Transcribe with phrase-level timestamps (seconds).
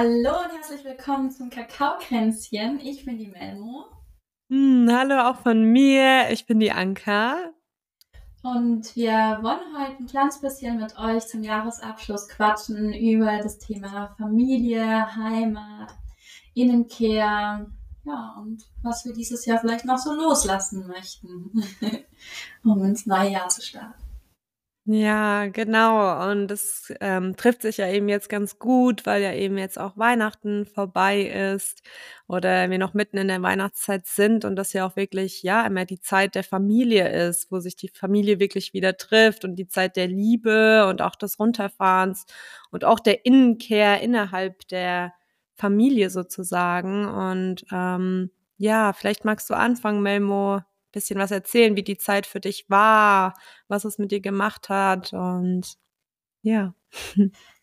[0.00, 2.78] Hallo und herzlich willkommen zum Kakaokränzchen.
[2.78, 3.86] Ich bin die Melmo.
[4.48, 6.30] Hm, hallo auch von mir.
[6.30, 7.50] Ich bin die Anka.
[8.44, 14.14] Und wir wollen heute ein kleines bisschen mit euch zum Jahresabschluss quatschen über das Thema
[14.16, 15.92] Familie, Heimat,
[16.54, 17.66] Innenkehr,
[18.04, 21.50] ja, und was wir dieses Jahr vielleicht noch so loslassen möchten,
[22.62, 24.07] um ins neue Jahr zu starten.
[24.90, 26.30] Ja, genau.
[26.30, 29.98] Und es ähm, trifft sich ja eben jetzt ganz gut, weil ja eben jetzt auch
[29.98, 31.82] Weihnachten vorbei ist
[32.26, 35.84] oder wir noch mitten in der Weihnachtszeit sind und das ja auch wirklich, ja, immer
[35.84, 39.94] die Zeit der Familie ist, wo sich die Familie wirklich wieder trifft und die Zeit
[39.96, 42.24] der Liebe und auch des Runterfahrens
[42.70, 45.12] und auch der Innenkehr innerhalb der
[45.54, 47.04] Familie sozusagen.
[47.06, 50.60] Und ähm, ja, vielleicht magst du anfangen, Melmo,
[50.92, 53.34] bisschen was erzählen, wie die Zeit für dich war,
[53.68, 55.74] was es mit dir gemacht hat und
[56.42, 56.74] ja.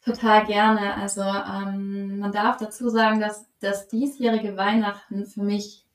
[0.04, 0.96] Total gerne.
[0.96, 5.86] Also ähm, man darf dazu sagen, dass das diesjährige Weihnachten für mich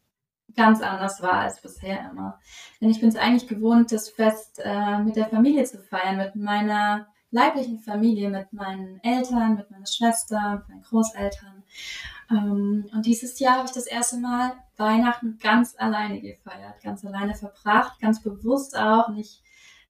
[0.56, 2.40] ganz anders war als bisher immer.
[2.80, 6.34] Denn ich bin es eigentlich gewohnt, das Fest äh, mit der Familie zu feiern, mit
[6.34, 11.62] meiner leiblichen Familie, mit meinen Eltern, mit meiner Schwester, mit meinen Großeltern.
[12.30, 17.34] Ähm, und dieses Jahr habe ich das erste Mal Weihnachten ganz alleine gefeiert, ganz alleine
[17.34, 19.08] verbracht, ganz bewusst auch.
[19.08, 19.42] Und ich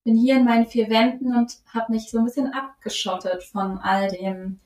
[0.05, 4.09] bin hier in meinen vier Wänden und habe mich so ein bisschen abgeschottet von all
[4.09, 4.61] dem.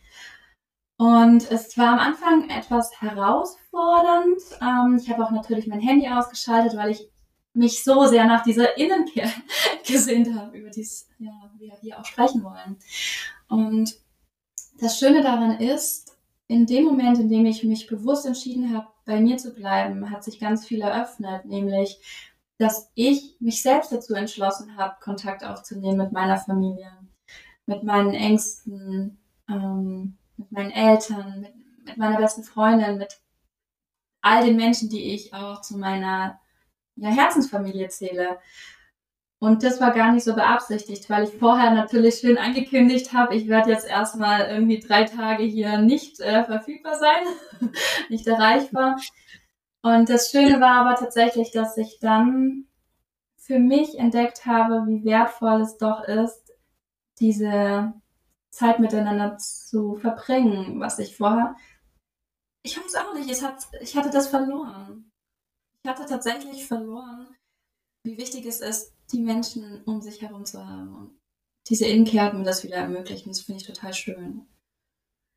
[0.97, 4.41] Und es war am Anfang etwas herausfordernd.
[4.61, 7.11] Ähm, ich habe auch natürlich mein Handy ausgeschaltet, weil ich
[7.52, 9.30] mich so sehr nach dieser Innenkehr
[9.86, 10.86] gesehnt habe, über die
[11.19, 12.78] ja, wir hier auch sprechen wollen.
[13.48, 13.97] Und
[14.80, 16.14] das Schöne daran ist,
[16.47, 20.25] in dem Moment, in dem ich mich bewusst entschieden habe, bei mir zu bleiben, hat
[20.25, 21.98] sich ganz viel eröffnet, nämlich,
[22.59, 26.91] dass ich mich selbst dazu entschlossen habe, Kontakt aufzunehmen mit meiner Familie,
[27.67, 31.55] mit meinen Ängsten, ähm, mit meinen Eltern, mit,
[31.85, 33.20] mit meiner besten Freundin, mit
[34.20, 36.40] all den Menschen, die ich auch zu meiner
[36.96, 38.39] ja, Herzensfamilie zähle.
[39.45, 43.47] Und das war gar nicht so beabsichtigt, weil ich vorher natürlich schön angekündigt habe, ich
[43.47, 47.71] werde jetzt erstmal irgendwie drei Tage hier nicht äh, verfügbar sein,
[48.09, 48.99] nicht erreichbar.
[49.83, 52.69] Und das Schöne war aber tatsächlich, dass ich dann
[53.37, 56.51] für mich entdeckt habe, wie wertvoll es doch ist,
[57.21, 57.93] diese
[58.49, 61.55] Zeit miteinander zu verbringen, was ich vorher.
[62.63, 65.13] Ich weiß auch nicht, hat, ich hatte das verloren.
[65.83, 67.29] Ich hatte tatsächlich verloren,
[68.05, 70.95] wie wichtig es ist, die Menschen um sich herum zu haben.
[70.95, 71.20] Und
[71.69, 74.47] diese Innenkehr hat mir das wieder ermöglicht und das finde ich total schön.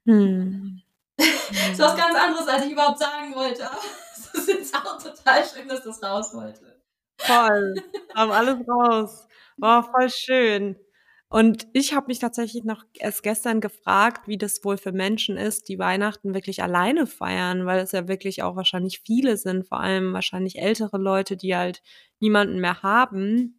[0.05, 0.81] Hm.
[1.17, 1.27] das
[1.71, 3.69] ist was ganz anderes, als ich überhaupt sagen wollte.
[3.69, 3.79] Aber
[4.13, 6.81] es ist jetzt auch total schön, dass das raus wollte.
[7.19, 7.75] Voll.
[8.13, 9.27] Haben alles raus.
[9.57, 10.77] War voll schön.
[11.29, 15.67] Und ich habe mich tatsächlich noch erst gestern gefragt, wie das wohl für Menschen ist,
[15.67, 20.13] die Weihnachten wirklich alleine feiern, weil es ja wirklich auch wahrscheinlich viele sind, vor allem
[20.13, 21.81] wahrscheinlich ältere Leute, die halt
[22.21, 23.55] niemanden mehr haben.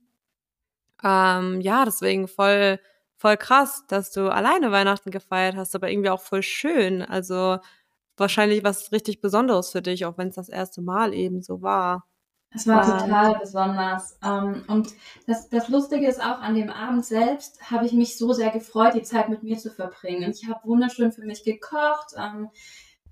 [1.03, 2.81] Ähm, ja, deswegen voll,
[3.17, 7.03] voll krass, dass du alleine Weihnachten gefeiert hast, aber irgendwie auch voll schön.
[7.03, 7.59] Also
[8.17, 12.07] wahrscheinlich was richtig Besonderes für dich, auch wenn es das erste Mal eben so war.
[12.51, 14.19] Es war total besonders.
[14.25, 14.95] Ähm, und
[15.27, 18.95] das, das Lustige ist auch, an dem Abend selbst habe ich mich so sehr gefreut,
[18.95, 20.31] die Zeit mit mir zu verbringen.
[20.31, 22.49] Ich habe wunderschön für mich gekocht, ähm,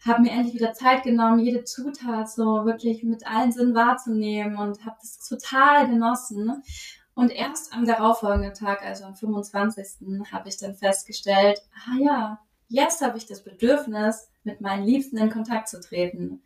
[0.06, 4.84] habe mir endlich wieder Zeit genommen, jede Zutat so wirklich mit allen Sinnen wahrzunehmen und
[4.84, 6.62] habe das total genossen.
[7.14, 10.30] Und erst am darauffolgenden Tag, also am 25.
[10.32, 15.30] habe ich dann festgestellt, ah ja, jetzt habe ich das Bedürfnis, mit meinen Liebsten in
[15.30, 16.42] Kontakt zu treten.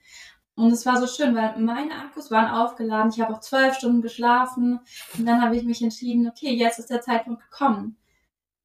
[0.60, 3.10] Und es war so schön, weil meine Akkus waren aufgeladen.
[3.10, 4.80] Ich habe auch zwölf Stunden geschlafen.
[5.16, 7.96] Und dann habe ich mich entschieden, okay, jetzt ist der Zeitpunkt gekommen.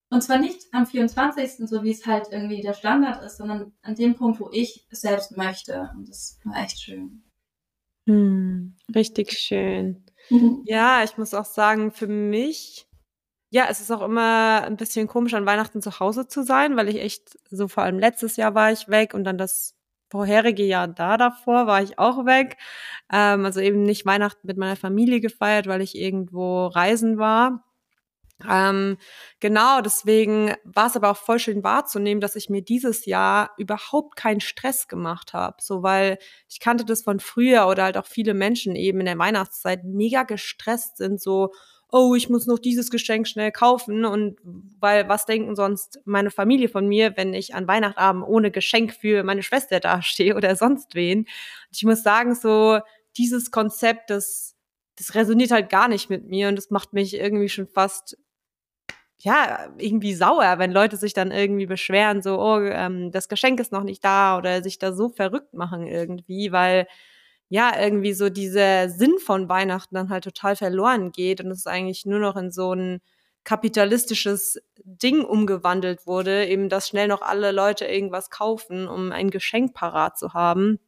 [0.10, 3.96] Und zwar nicht am 24., so wie es halt irgendwie der Standard ist, sondern an
[3.96, 5.90] dem Punkt, wo ich es selbst möchte.
[5.96, 7.24] Und das war echt schön.
[8.08, 10.04] Hm, richtig schön.
[10.30, 10.64] Mhm.
[10.66, 12.90] Ja, ich muss auch sagen, für mich,
[13.52, 16.90] ja, es ist auch immer ein bisschen komisch, an Weihnachten zu Hause zu sein, weil
[16.90, 19.75] ich echt, so vor allem letztes Jahr war ich weg und dann das
[20.16, 22.58] vorherige Jahr da davor war ich auch weg.
[23.12, 27.66] Ähm, also eben nicht Weihnachten mit meiner Familie gefeiert, weil ich irgendwo reisen war.
[28.50, 28.98] Ähm,
[29.42, 34.16] genau, deswegen war es aber auch voll schön wahrzunehmen, dass ich mir dieses Jahr überhaupt
[34.16, 35.58] keinen Stress gemacht habe.
[35.62, 36.18] So, weil
[36.50, 40.24] ich kannte das von früher oder halt auch viele Menschen eben in der Weihnachtszeit mega
[40.24, 41.52] gestresst sind, so,
[41.96, 44.38] oh, ich muss noch dieses Geschenk schnell kaufen und
[44.82, 49.24] weil was denken sonst meine Familie von mir, wenn ich an Weihnachtabend ohne Geschenk für
[49.24, 51.20] meine Schwester dastehe oder sonst wen.
[51.20, 51.28] Und
[51.72, 52.80] ich muss sagen, so
[53.16, 54.58] dieses Konzept, das,
[54.98, 58.18] das resoniert halt gar nicht mit mir und das macht mich irgendwie schon fast
[59.20, 63.72] ja, irgendwie sauer, wenn Leute sich dann irgendwie beschweren, so, oh, ähm, das Geschenk ist
[63.72, 66.88] noch nicht da oder sich da so verrückt machen irgendwie, weil
[67.56, 72.06] ja, irgendwie so dieser Sinn von Weihnachten dann halt total verloren geht und es eigentlich
[72.06, 73.00] nur noch in so ein
[73.46, 79.74] kapitalistisches Ding umgewandelt wurde, eben dass schnell noch alle Leute irgendwas kaufen, um ein Geschenk
[79.74, 80.80] parat zu haben.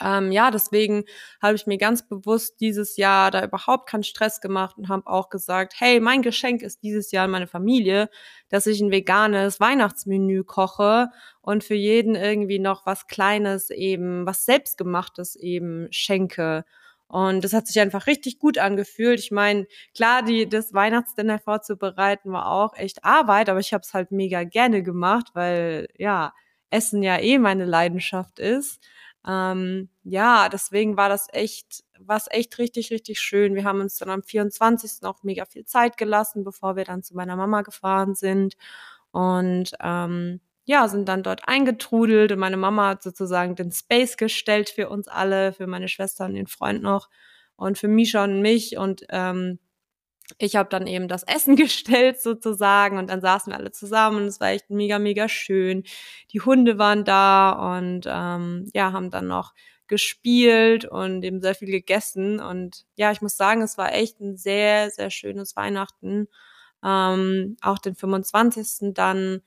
[0.00, 1.04] Ähm, ja, deswegen
[1.42, 5.28] habe ich mir ganz bewusst dieses Jahr da überhaupt keinen Stress gemacht und habe auch
[5.28, 8.08] gesagt, hey, mein Geschenk ist dieses Jahr an meine Familie,
[8.48, 11.08] dass ich ein veganes Weihnachtsmenü koche
[11.40, 16.64] und für jeden irgendwie noch was Kleines eben, was selbstgemachtes eben schenke.
[17.06, 19.20] Und das hat sich einfach richtig gut angefühlt.
[19.20, 23.94] Ich meine, klar, die, das Weihnachtsdinner vorzubereiten war auch echt Arbeit, aber ich habe es
[23.94, 26.32] halt mega gerne gemacht, weil ja,
[26.70, 28.82] Essen ja eh meine Leidenschaft ist.
[29.26, 33.54] Ähm, ja, deswegen war das echt, was echt richtig, richtig schön.
[33.54, 35.04] Wir haben uns dann am 24.
[35.04, 38.56] auch mega viel Zeit gelassen, bevor wir dann zu meiner Mama gefahren sind.
[39.12, 44.70] Und ähm, ja, sind dann dort eingetrudelt und meine Mama hat sozusagen den Space gestellt
[44.70, 47.08] für uns alle, für meine Schwester und den Freund noch
[47.56, 49.58] und für Misha und mich und ähm,
[50.38, 54.24] ich habe dann eben das Essen gestellt sozusagen und dann saßen wir alle zusammen und
[54.24, 55.84] es war echt mega, mega schön.
[56.32, 59.52] Die Hunde waren da und ähm, ja, haben dann noch
[59.86, 62.40] gespielt und eben sehr viel gegessen.
[62.40, 66.28] Und ja, ich muss sagen, es war echt ein sehr, sehr schönes Weihnachten.
[66.82, 68.94] Ähm, auch den 25.
[68.94, 69.42] dann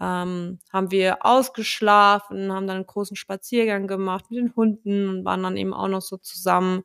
[0.00, 5.42] ähm, haben wir ausgeschlafen, haben dann einen großen Spaziergang gemacht mit den Hunden und waren
[5.42, 6.82] dann eben auch noch so zusammen.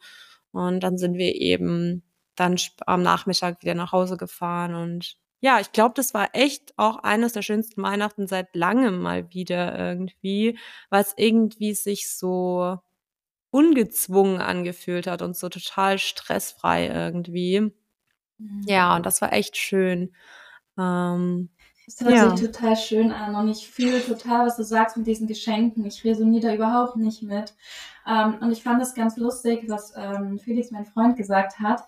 [0.51, 2.03] Und dann sind wir eben
[2.35, 6.97] dann am Nachmittag wieder nach Hause gefahren und ja, ich glaube, das war echt auch
[7.03, 10.57] eines der schönsten Weihnachten seit langem mal wieder irgendwie,
[10.89, 12.79] weil es irgendwie sich so
[13.51, 17.71] ungezwungen angefühlt hat und so total stressfrei irgendwie.
[18.37, 18.63] Mhm.
[18.65, 20.15] Ja, und das war echt schön.
[20.77, 21.49] Ähm,
[21.87, 22.35] es hört ja.
[22.35, 25.85] sich total schön an und ich fühle total, was du sagst mit diesen Geschenken.
[25.85, 27.53] Ich resoniere da überhaupt nicht mit.
[28.07, 31.83] Ähm, und ich fand es ganz lustig, was ähm, Felix, mein Freund, gesagt hat.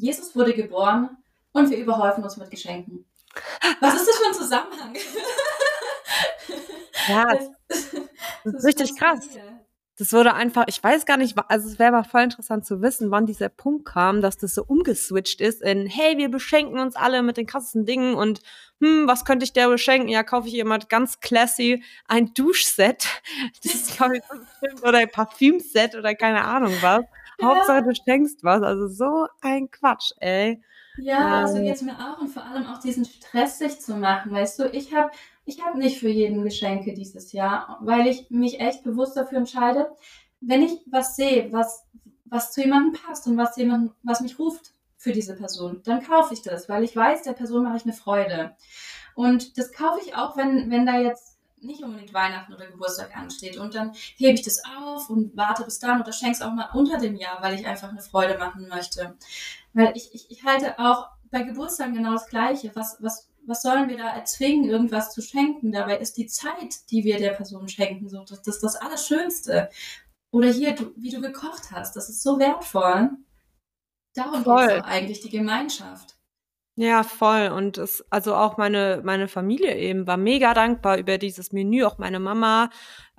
[0.00, 1.16] Jesus wurde geboren
[1.52, 3.04] und wir überhäufen uns mit Geschenken.
[3.80, 4.96] Was ist das für ein Zusammenhang?
[7.08, 7.24] Ja,
[7.68, 7.90] das,
[8.44, 9.28] das ist richtig krass.
[9.98, 13.10] Das wurde einfach, ich weiß gar nicht, also es wäre mal voll interessant zu wissen,
[13.10, 17.22] wann dieser Punkt kam, dass das so umgeswitcht ist in, hey, wir beschenken uns alle
[17.22, 18.40] mit den krassesten Dingen und,
[18.80, 20.08] hm, was könnte ich der beschenken?
[20.08, 23.06] Ja, kaufe ich jemand ganz classy ein Duschset.
[23.62, 27.04] Das ist, glaube ich, oder ein Parfümset oder keine Ahnung was.
[27.42, 28.62] Hauptsache, du schenkst was.
[28.62, 30.62] Also so ein Quatsch, ey.
[30.98, 34.32] Ja, ähm, so geht's mir auch und vor allem auch diesen Stress sich zu machen,
[34.32, 35.10] weißt du, ich habe
[35.50, 39.90] ich habe nicht für jeden Geschenke dieses Jahr, weil ich mich echt bewusst dafür entscheide,
[40.40, 41.86] wenn ich was sehe, was,
[42.24, 46.34] was zu jemandem passt und was jemand, was mich ruft für diese Person, dann kaufe
[46.34, 48.54] ich das, weil ich weiß, der Person mache ich eine Freude.
[49.14, 53.56] Und das kaufe ich auch, wenn, wenn da jetzt nicht unbedingt Weihnachten oder Geburtstag ansteht.
[53.56, 56.70] Und dann hebe ich das auf und warte bis dann oder schenke es auch mal
[56.74, 59.16] unter dem Jahr, weil ich einfach eine Freude machen möchte.
[59.72, 62.72] Weil ich, ich, ich halte auch bei Geburtstagen genau das Gleiche.
[62.74, 65.72] Was, was, was sollen wir da erzwingen, irgendwas zu schenken?
[65.72, 69.70] Dabei ist die Zeit, die wir der Person schenken, so das, das das Allerschönste.
[70.30, 73.10] Oder hier, du, wie du gekocht hast, das ist so wertvoll.
[74.14, 76.19] Darum geht es eigentlich, die Gemeinschaft.
[76.76, 77.48] Ja, voll.
[77.48, 81.98] Und es, also auch meine, meine Familie eben war mega dankbar über dieses Menü, auch
[81.98, 82.70] meine Mama.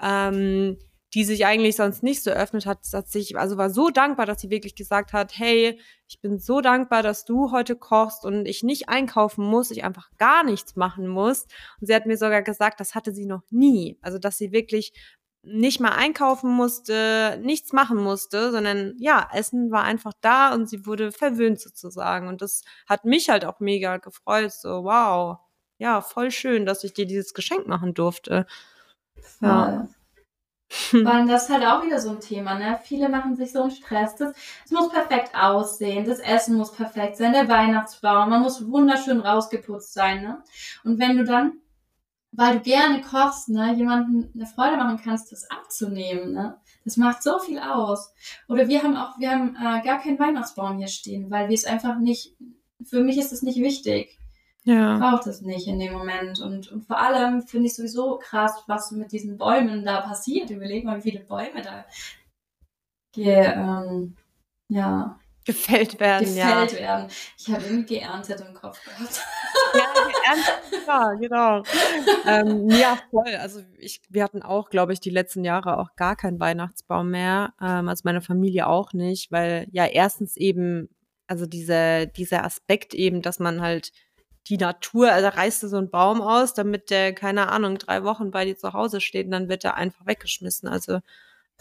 [0.02, 0.78] Ähm,
[1.14, 4.40] die sich eigentlich sonst nicht so öffnet hat, hat sich, also war so dankbar, dass
[4.40, 5.78] sie wirklich gesagt hat, hey,
[6.08, 10.10] ich bin so dankbar, dass du heute kochst und ich nicht einkaufen muss, ich einfach
[10.18, 11.48] gar nichts machen muss.
[11.80, 13.98] Und sie hat mir sogar gesagt, das hatte sie noch nie.
[14.02, 14.94] Also, dass sie wirklich
[15.44, 20.86] nicht mal einkaufen musste, nichts machen musste, sondern ja, Essen war einfach da und sie
[20.86, 22.28] wurde verwöhnt sozusagen.
[22.28, 24.52] Und das hat mich halt auch mega gefreut.
[24.52, 25.40] So, wow,
[25.78, 28.46] ja, voll schön, dass ich dir dieses Geschenk machen durfte.
[29.42, 29.88] Ja.
[30.92, 32.80] Weil das ist halt auch wieder so ein Thema, ne?
[32.84, 34.16] Viele machen sich so einen Stress.
[34.16, 34.34] Das,
[34.64, 39.94] es muss perfekt aussehen, das Essen muss perfekt sein, der Weihnachtsbaum, man muss wunderschön rausgeputzt
[39.94, 40.44] sein, ne?
[40.84, 41.54] Und wenn du dann,
[42.32, 46.58] weil du gerne kochst, ne, jemanden eine Freude machen kannst, das abzunehmen, ne?
[46.84, 48.12] Das macht so viel aus.
[48.48, 51.66] Oder wir haben auch, wir haben äh, gar keinen Weihnachtsbaum hier stehen, weil wir es
[51.66, 52.36] einfach nicht,
[52.84, 54.18] für mich ist es nicht wichtig
[54.64, 54.98] ja.
[54.98, 56.40] braucht es nicht in dem Moment.
[56.40, 60.50] Und, und vor allem finde ich sowieso krass, was mit diesen Bäumen da passiert.
[60.50, 61.86] Überleg mal, wie viele Bäume da
[63.14, 64.16] ge, ähm,
[64.68, 66.26] ja, gefällt werden.
[66.26, 66.80] Gefällt ja.
[66.80, 67.08] werden.
[67.38, 69.22] Ich habe irgendwie geerntet im Kopf gehabt.
[69.74, 71.64] Ja, geerntet, ja, genau.
[72.28, 73.36] ähm, ja, voll.
[73.36, 77.54] Also ich, wir hatten auch, glaube ich, die letzten Jahre auch gar keinen Weihnachtsbaum mehr.
[77.62, 80.90] Ähm, also meine Familie auch nicht, weil ja erstens eben,
[81.28, 83.92] also diese, dieser Aspekt eben, dass man halt
[84.48, 88.32] die Natur, also reißt du so einen Baum aus, damit der, keine Ahnung, drei Wochen
[88.32, 90.68] bei dir zu Hause steht und dann wird er einfach weggeschmissen.
[90.68, 91.00] Also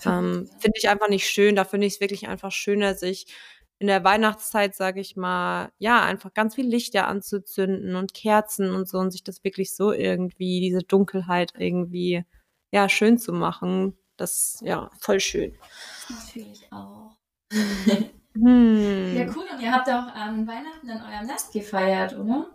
[0.06, 1.56] ähm, finde ich einfach nicht schön.
[1.56, 3.26] Da finde ich es wirklich einfach schöner, sich
[3.80, 8.86] in der Weihnachtszeit, sage ich mal, ja, einfach ganz viel Lichter anzuzünden und Kerzen und
[8.86, 12.26] so und sich das wirklich so irgendwie, diese Dunkelheit irgendwie,
[12.70, 13.96] ja, schön zu machen.
[14.18, 15.56] Das, ja, voll schön.
[16.10, 17.16] Natürlich auch.
[18.34, 19.16] hm.
[19.16, 19.46] Ja, cool.
[19.50, 22.50] Und ihr habt auch an Weihnachten in eurem Nest gefeiert, oder?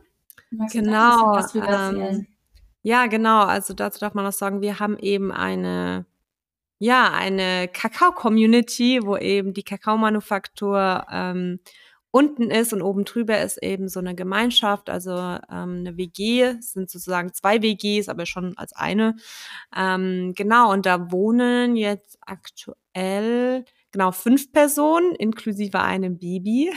[0.52, 1.40] Magst genau.
[1.56, 2.28] Ähm,
[2.84, 3.46] ja, genau.
[3.46, 6.06] Also dazu darf man auch sagen, wir haben eben eine
[6.80, 11.60] ja, eine Kakao-Community, wo eben die Kakaomanufaktur ähm,
[12.12, 15.40] unten ist und oben drüber ist eben so eine Gemeinschaft, also ähm,
[15.80, 19.18] eine WG, es sind sozusagen zwei WGs, aber schon als eine.
[19.76, 26.70] Ähm, genau, und da wohnen jetzt aktuell genau fünf Personen inklusive einem Baby.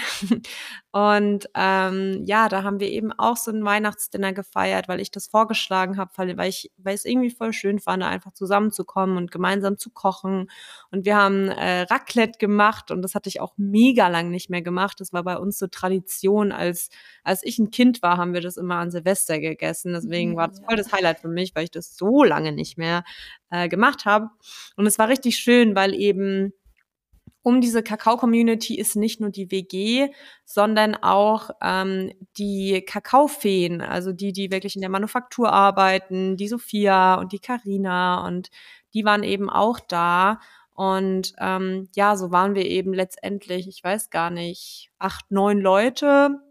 [0.92, 5.26] Und ähm, ja, da haben wir eben auch so ein Weihnachtsdinner gefeiert, weil ich das
[5.26, 9.78] vorgeschlagen habe, weil, ich, weil ich es irgendwie voll schön fand, einfach zusammenzukommen und gemeinsam
[9.78, 10.48] zu kochen.
[10.90, 14.62] Und wir haben äh, Raclette gemacht und das hatte ich auch mega lang nicht mehr
[14.62, 15.00] gemacht.
[15.00, 16.88] Das war bei uns so Tradition, als
[17.24, 19.92] als ich ein Kind war, haben wir das immer an Silvester gegessen.
[19.92, 23.04] Deswegen war das voll das Highlight für mich, weil ich das so lange nicht mehr
[23.50, 24.30] äh, gemacht habe.
[24.76, 26.52] Und es war richtig schön, weil eben
[27.48, 30.10] um diese Kakao-Community ist nicht nur die WG,
[30.44, 37.14] sondern auch ähm, die Kakaofeen, also die, die wirklich in der Manufaktur arbeiten, die Sophia
[37.14, 38.50] und die Karina und
[38.92, 40.40] die waren eben auch da.
[40.74, 46.47] Und ähm, ja, so waren wir eben letztendlich, ich weiß gar nicht, acht, neun Leute.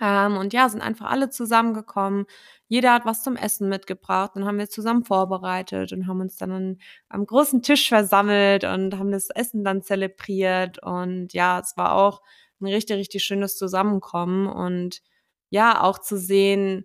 [0.00, 2.26] Ähm, und ja, sind einfach alle zusammengekommen.
[2.68, 4.32] Jeder hat was zum Essen mitgebracht.
[4.34, 6.78] Dann haben wir zusammen vorbereitet und haben uns dann an,
[7.08, 10.82] am großen Tisch versammelt und haben das Essen dann zelebriert.
[10.82, 12.22] Und ja, es war auch
[12.60, 15.02] ein richtig, richtig schönes Zusammenkommen und
[15.50, 16.84] ja, auch zu sehen,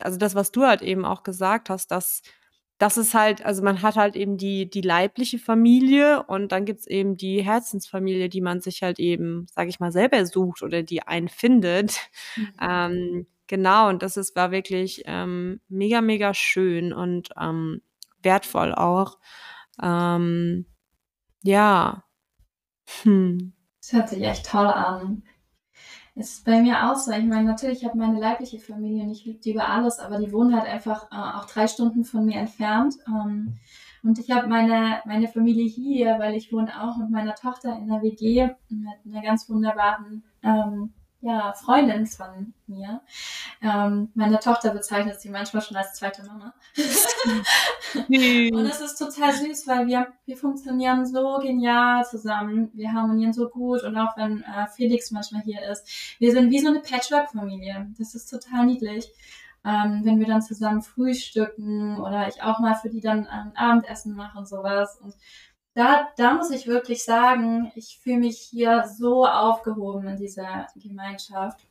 [0.00, 2.22] also das, was du halt eben auch gesagt hast, dass
[2.80, 6.86] das ist halt, also man hat halt eben die, die leibliche Familie und dann gibt's
[6.86, 11.02] eben die Herzensfamilie, die man sich halt eben, sage ich mal, selber sucht oder die
[11.02, 11.96] einen findet.
[12.36, 12.48] Mhm.
[12.60, 17.82] Ähm, Genau, und das ist, war wirklich ähm, mega, mega schön und ähm,
[18.22, 19.18] wertvoll auch.
[19.82, 20.66] Ähm,
[21.42, 22.04] ja.
[23.02, 23.54] Hm.
[23.80, 25.24] Das hört sich echt toll an.
[26.14, 27.12] Es ist bei mir auch so.
[27.12, 30.18] Ich meine, natürlich, ich habe meine leibliche Familie und ich liebe die über alles, aber
[30.18, 32.96] die wohnen halt einfach äh, auch drei Stunden von mir entfernt.
[33.06, 33.58] Ähm,
[34.02, 37.88] und ich habe meine, meine Familie hier, weil ich wohne auch mit meiner Tochter in
[37.88, 43.02] der WG mit einer ganz wunderbaren ähm, ja, Freundin von mir.
[43.60, 46.54] Ähm, meine Tochter bezeichnet sie manchmal schon als zweite Mama.
[48.08, 52.70] und es ist total süß, weil wir, wir funktionieren so genial zusammen.
[52.72, 56.58] Wir harmonieren so gut und auch wenn äh, Felix manchmal hier ist, wir sind wie
[56.58, 57.88] so eine Patchwork-Familie.
[57.98, 59.12] Das ist total niedlich.
[59.62, 64.16] Ähm, wenn wir dann zusammen frühstücken oder ich auch mal für die dann ein Abendessen
[64.16, 64.98] mache und sowas.
[65.02, 65.14] Und
[65.80, 71.66] da, da muss ich wirklich sagen, ich fühle mich hier so aufgehoben in dieser Gemeinschaft.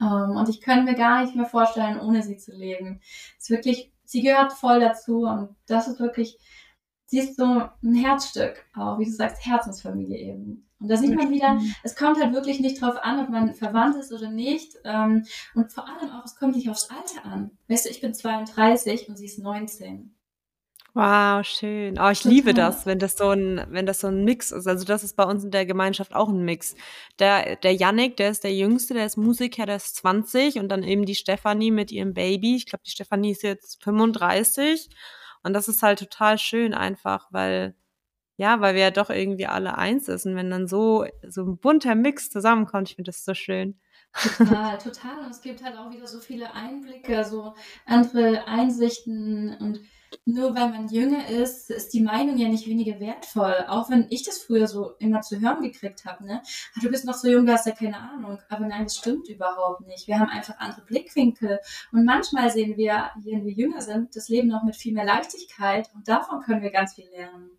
[0.00, 3.02] Um, ähm, und ich könnte mir gar nicht mehr vorstellen, ohne sie zu leben.
[3.36, 6.38] Es ist wirklich, sie gehört voll dazu und das ist wirklich,
[7.04, 10.66] sie ist so ein Herzstück auch, wie du sagst, Herzensfamilie eben.
[10.80, 13.96] Und da sieht man wieder, es kommt halt wirklich nicht drauf an, ob man verwandt
[13.96, 14.78] ist oder nicht.
[14.84, 17.50] Ähm, und vor allem auch, es kommt nicht aufs Alter an.
[17.68, 20.14] Weißt du, ich bin 32 und sie ist 19.
[20.92, 21.98] Wow, schön.
[22.00, 24.66] Oh, ich liebe das, wenn das so ein, wenn das so ein Mix ist.
[24.66, 26.74] Also das ist bei uns in der Gemeinschaft auch ein Mix.
[27.20, 30.82] Der, der Yannick, der ist der Jüngste, der ist Musiker, der ist 20 und dann
[30.82, 32.56] eben die Stefanie mit ihrem Baby.
[32.56, 34.88] Ich glaube, die Stefanie ist jetzt 35
[35.44, 37.76] und das ist halt total schön einfach, weil
[38.36, 41.58] ja, weil wir ja doch irgendwie alle eins ist und wenn dann so so ein
[41.58, 43.78] bunter Mix zusammenkommt, ich finde das so schön.
[44.38, 45.24] Total, total.
[45.24, 47.54] Und es gibt halt auch wieder so viele Einblicke, so
[47.86, 49.80] andere Einsichten und
[50.26, 53.64] nur weil man jünger ist, ist die Meinung ja nicht weniger wertvoll.
[53.68, 56.42] Auch wenn ich das früher so immer zu hören gekriegt habe, ne?
[56.74, 58.38] Ah, du bist noch so jung, du hast ja keine Ahnung.
[58.48, 60.06] Aber nein, das stimmt überhaupt nicht.
[60.06, 61.58] Wir haben einfach andere Blickwinkel.
[61.92, 65.90] Und manchmal sehen wir, wenn wir jünger sind, das Leben noch mit viel mehr Leichtigkeit.
[65.94, 67.50] Und davon können wir ganz viel lernen.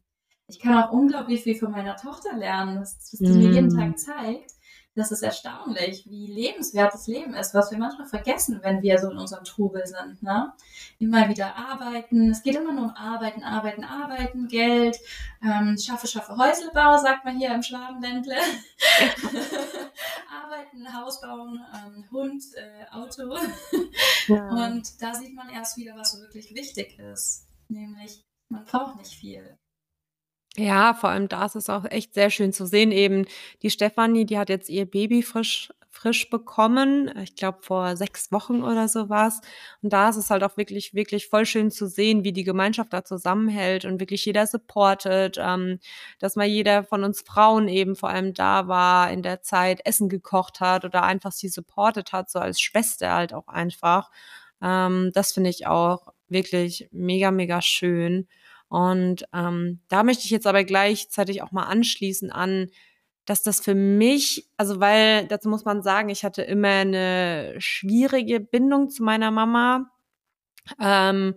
[0.47, 3.37] Ich kann auch unglaublich viel von meiner Tochter lernen, was, was die mm.
[3.37, 3.95] mir jeden Tag mm.
[3.95, 4.51] zeigt
[4.95, 9.09] das ist erstaunlich, wie lebenswert das Leben ist, was wir manchmal vergessen, wenn wir so
[9.09, 10.21] in unserem Trubel sind.
[10.21, 10.51] Ne?
[10.99, 12.29] Immer wieder arbeiten.
[12.29, 14.97] Es geht immer nur um Arbeiten, Arbeiten, Arbeiten, Geld.
[15.41, 18.35] Ähm, schaffe, schaffe Häuselbau, sagt man hier im Schwabenländle.
[20.43, 23.37] arbeiten, Haus bauen, ähm, Hund, äh, Auto.
[24.27, 24.49] Ja.
[24.49, 27.47] Und da sieht man erst wieder, was wirklich wichtig ist.
[27.69, 29.57] Nämlich, man braucht nicht viel.
[30.57, 32.91] Ja, vor allem da ist es auch echt sehr schön zu sehen.
[32.91, 33.25] Eben
[33.61, 37.11] die Stefanie, die hat jetzt ihr Baby frisch frisch bekommen.
[37.21, 39.41] Ich glaube, vor sechs Wochen oder so war's.
[39.81, 42.93] Und da ist es halt auch wirklich, wirklich voll schön zu sehen, wie die Gemeinschaft
[42.93, 45.79] da zusammenhält und wirklich jeder supportet, ähm,
[46.19, 50.07] dass mal jeder von uns Frauen eben vor allem da war, in der Zeit Essen
[50.07, 54.09] gekocht hat oder einfach sie supportet hat, so als Schwester halt auch einfach.
[54.61, 58.27] Ähm, das finde ich auch wirklich mega, mega schön.
[58.71, 62.69] Und ähm, da möchte ich jetzt aber gleichzeitig auch mal anschließen an,
[63.25, 68.39] dass das für mich, also weil, dazu muss man sagen, ich hatte immer eine schwierige
[68.39, 69.91] Bindung zu meiner Mama.
[70.79, 71.35] Ähm,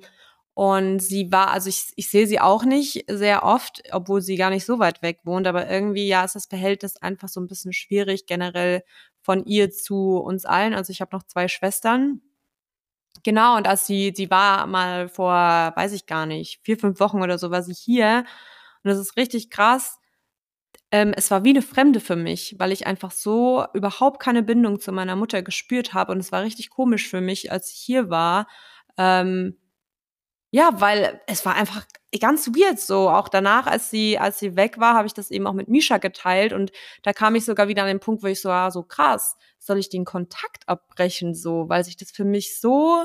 [0.54, 4.50] und sie war, also ich, ich sehe sie auch nicht sehr oft, obwohl sie gar
[4.50, 7.72] nicht so weit weg wohnt, aber irgendwie, ja, ist das Verhältnis einfach so ein bisschen
[7.72, 8.84] schwierig generell
[9.22, 10.72] von ihr zu uns allen.
[10.72, 12.20] Also ich habe noch zwei Schwestern
[13.24, 17.22] Genau, und als sie, sie war mal vor, weiß ich gar nicht, vier, fünf Wochen
[17.22, 18.24] oder so, war sie hier.
[18.82, 19.98] Und das ist richtig krass.
[20.92, 24.80] Ähm, es war wie eine Fremde für mich, weil ich einfach so überhaupt keine Bindung
[24.80, 26.12] zu meiner Mutter gespürt habe.
[26.12, 28.48] Und es war richtig komisch für mich, als ich hier war.
[28.98, 29.58] Ähm,
[30.54, 31.84] ja, weil es war einfach
[32.20, 32.78] ganz weird.
[32.78, 33.10] So.
[33.10, 35.98] Auch danach, als sie, als sie weg war, habe ich das eben auch mit Misha
[35.98, 36.52] geteilt.
[36.52, 36.70] Und
[37.02, 39.78] da kam ich sogar wieder an den Punkt, wo ich so war, so krass, soll
[39.78, 43.04] ich den Kontakt abbrechen so, weil sich das für mich so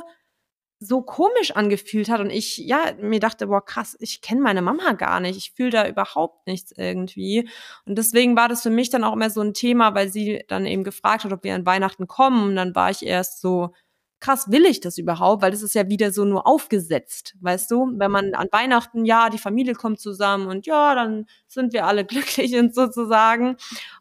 [0.79, 2.21] so komisch angefühlt hat.
[2.21, 5.71] Und ich ja mir dachte, boah krass, ich kenne meine Mama gar nicht, ich fühle
[5.71, 7.49] da überhaupt nichts irgendwie.
[7.85, 10.67] Und deswegen war das für mich dann auch immer so ein Thema, weil sie dann
[10.67, 12.49] eben gefragt hat, ob wir an Weihnachten kommen.
[12.49, 13.73] Und dann war ich erst so
[14.19, 15.41] krass, will ich das überhaupt?
[15.41, 17.93] Weil das ist ja wieder so nur aufgesetzt, weißt du?
[17.95, 22.05] Wenn man an Weihnachten, ja, die Familie kommt zusammen und ja, dann sind wir alle
[22.05, 23.57] glücklich und sozusagen.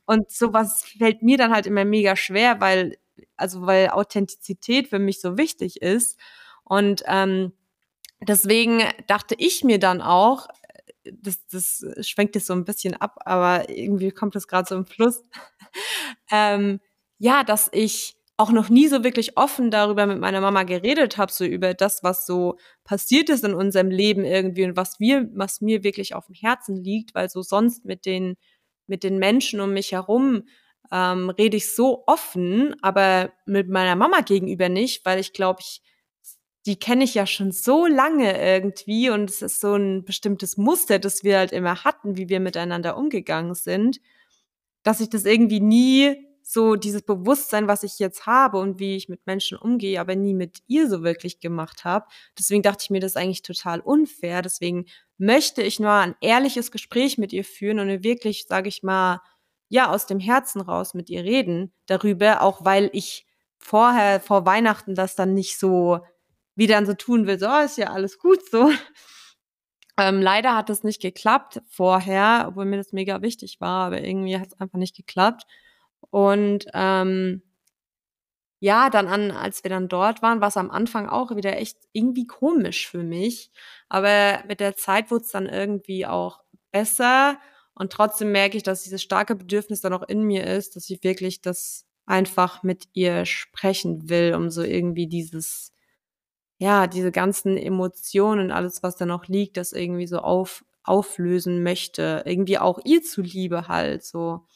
[0.07, 2.99] Und sowas fällt mir dann halt immer mega schwer, weil,
[3.37, 6.19] also weil Authentizität für mich so wichtig ist.
[6.65, 7.53] Und ähm,
[8.21, 10.49] deswegen dachte ich mir dann auch,
[11.11, 14.85] das, das schwenkt jetzt so ein bisschen ab, aber irgendwie kommt das gerade so im
[14.85, 15.23] Fluss.
[16.31, 16.81] ähm,
[17.19, 21.33] ja, dass ich auch noch nie so wirklich offen darüber mit meiner Mama geredet habe,
[21.33, 25.61] so über das, was so passiert ist in unserem Leben irgendwie und was wir, was
[25.61, 28.37] mir wirklich auf dem Herzen liegt, weil so sonst mit den,
[28.87, 30.45] mit den Menschen um mich herum
[30.93, 35.83] ähm, rede ich so offen, aber mit meiner Mama gegenüber nicht, weil ich glaube, ich,
[36.65, 41.01] die kenne ich ja schon so lange irgendwie und es ist so ein bestimmtes Muster,
[41.01, 43.99] das wir halt immer hatten, wie wir miteinander umgegangen sind,
[44.85, 49.11] dass ich das irgendwie nie so dieses Bewusstsein, was ich jetzt habe und wie ich
[49.11, 52.07] mit Menschen umgehe, aber nie mit ihr so wirklich gemacht habe.
[52.39, 54.41] Deswegen dachte ich mir, das ist eigentlich total unfair.
[54.41, 54.87] Deswegen
[55.19, 59.21] möchte ich nur ein ehrliches Gespräch mit ihr führen und wirklich, sage ich mal,
[59.69, 63.27] ja, aus dem Herzen raus mit ihr reden darüber, auch weil ich
[63.59, 66.01] vorher, vor Weihnachten das dann nicht so
[66.55, 68.71] wie dann so tun will, so, oh, ist ja alles gut so.
[70.01, 74.39] Ähm, leider hat es nicht geklappt vorher, obwohl mir das mega wichtig war, aber irgendwie
[74.39, 75.45] hat es einfach nicht geklappt.
[76.11, 77.43] Und ähm,
[78.61, 81.79] ja, dann an, als wir dann dort waren, war es am Anfang auch wieder echt
[81.93, 83.51] irgendwie komisch für mich.
[83.89, 86.41] Aber mit der Zeit wurde es dann irgendwie auch
[86.73, 87.39] besser.
[87.75, 91.05] Und trotzdem merke ich, dass dieses starke Bedürfnis dann auch in mir ist, dass ich
[91.05, 95.73] wirklich das einfach mit ihr sprechen will, um so irgendwie dieses,
[96.59, 102.23] ja, diese ganzen Emotionen alles, was da noch liegt, das irgendwie so auf, auflösen möchte.
[102.27, 104.47] Irgendwie auch ihr zuliebe halt, so.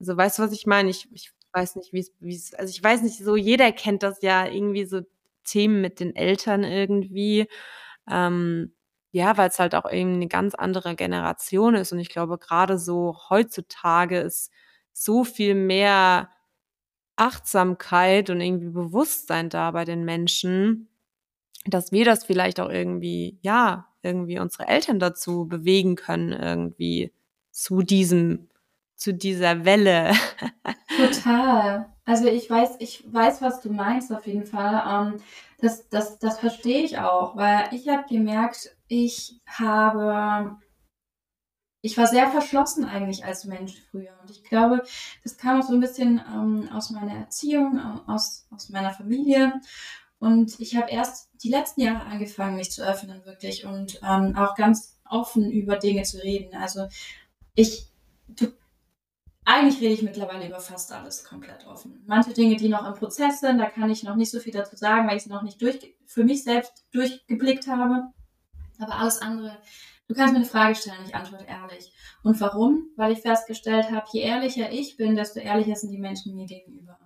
[0.00, 0.90] Also weißt du, was ich meine?
[0.90, 4.46] Ich, ich weiß nicht, wie es, also ich weiß nicht, so jeder kennt das ja
[4.46, 5.00] irgendwie so
[5.44, 7.48] Themen mit den Eltern irgendwie.
[8.10, 8.72] Ähm,
[9.12, 11.92] ja, weil es halt auch irgendwie eine ganz andere Generation ist.
[11.92, 14.50] Und ich glaube, gerade so heutzutage ist
[14.92, 16.30] so viel mehr
[17.16, 20.88] Achtsamkeit und irgendwie Bewusstsein da bei den Menschen,
[21.66, 27.12] dass wir das vielleicht auch irgendwie, ja, irgendwie unsere Eltern dazu bewegen können, irgendwie
[27.50, 28.48] zu diesem
[28.96, 30.12] zu dieser Welle.
[30.96, 31.92] Total.
[32.04, 34.82] Also ich weiß, ich weiß, was du meinst auf jeden Fall.
[34.88, 35.20] Ähm,
[35.60, 40.56] das, das, das verstehe ich auch, weil ich habe gemerkt, ich habe,
[41.82, 44.12] ich war sehr verschlossen eigentlich als Mensch früher.
[44.22, 44.82] Und ich glaube,
[45.22, 49.60] das kam auch so ein bisschen ähm, aus meiner Erziehung, aus, aus meiner Familie.
[50.18, 54.54] Und ich habe erst die letzten Jahre angefangen, mich zu öffnen, wirklich, und ähm, auch
[54.54, 56.56] ganz offen über Dinge zu reden.
[56.56, 56.86] Also
[57.54, 57.86] ich,
[58.28, 58.52] du
[59.46, 62.02] eigentlich rede ich mittlerweile über fast alles komplett offen.
[62.04, 64.74] Manche Dinge, die noch im Prozess sind, da kann ich noch nicht so viel dazu
[64.76, 68.08] sagen, weil ich es noch nicht durch, für mich selbst durchgeblickt habe.
[68.80, 69.56] Aber alles andere,
[70.08, 71.92] du kannst mir eine Frage stellen, ich antworte ehrlich.
[72.24, 72.90] Und warum?
[72.96, 76.98] Weil ich festgestellt habe, je ehrlicher ich bin, desto ehrlicher sind die Menschen mir gegenüber.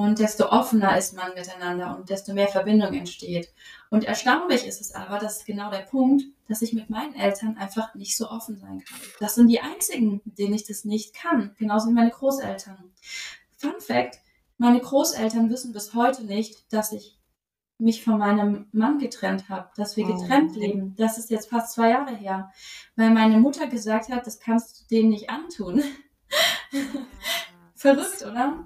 [0.00, 3.52] Und desto offener ist man miteinander und desto mehr Verbindung entsteht.
[3.90, 7.58] Und erstaunlich ist es aber, das ist genau der Punkt, dass ich mit meinen Eltern
[7.58, 8.98] einfach nicht so offen sein kann.
[9.20, 11.54] Das sind die einzigen, denen ich das nicht kann.
[11.58, 12.78] Genauso wie meine Großeltern.
[13.58, 14.20] Fun Fact,
[14.56, 17.18] meine Großeltern wissen bis heute nicht, dass ich
[17.76, 20.60] mich von meinem Mann getrennt habe, dass wir getrennt oh.
[20.60, 20.94] leben.
[20.96, 22.50] Das ist jetzt fast zwei Jahre her,
[22.96, 25.82] weil meine Mutter gesagt hat, das kannst du denen nicht antun.
[27.74, 28.64] Verrückt, oder?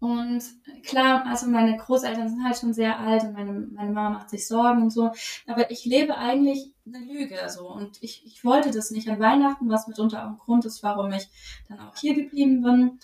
[0.00, 0.44] Und
[0.84, 4.46] klar, also meine Großeltern sind halt schon sehr alt und meine, meine Mama macht sich
[4.46, 5.10] Sorgen und so.
[5.46, 7.68] Aber ich lebe eigentlich eine Lüge so.
[7.68, 11.10] Und ich, ich wollte das nicht an Weihnachten, was mitunter auch ein Grund ist, warum
[11.12, 11.28] ich
[11.68, 13.00] dann auch hier geblieben bin.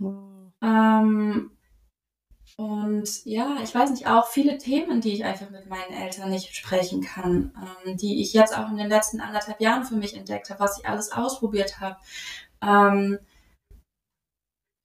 [0.00, 0.38] Oh.
[0.62, 1.50] Ähm,
[2.56, 6.56] und ja, ich weiß nicht, auch viele Themen, die ich einfach mit meinen Eltern nicht
[6.56, 7.52] sprechen kann,
[7.86, 10.78] ähm, die ich jetzt auch in den letzten anderthalb Jahren für mich entdeckt habe, was
[10.78, 11.96] ich alles ausprobiert habe.
[12.60, 13.18] Ähm,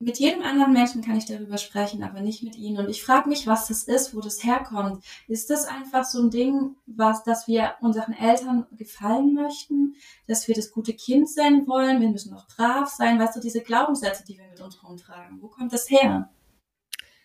[0.04, 2.78] mit jedem anderen Menschen kann ich darüber sprechen, aber nicht mit ihnen.
[2.78, 5.04] Und ich frage mich, was das ist, wo das herkommt.
[5.28, 9.96] Ist das einfach so ein Ding, was, dass wir unseren Eltern gefallen möchten,
[10.28, 13.62] dass wir das gute Kind sein wollen, wir müssen noch brav sein, weißt du, diese
[13.62, 15.42] Glaubenssätze, die wir mit uns rumtragen.
[15.42, 16.30] Wo kommt das her?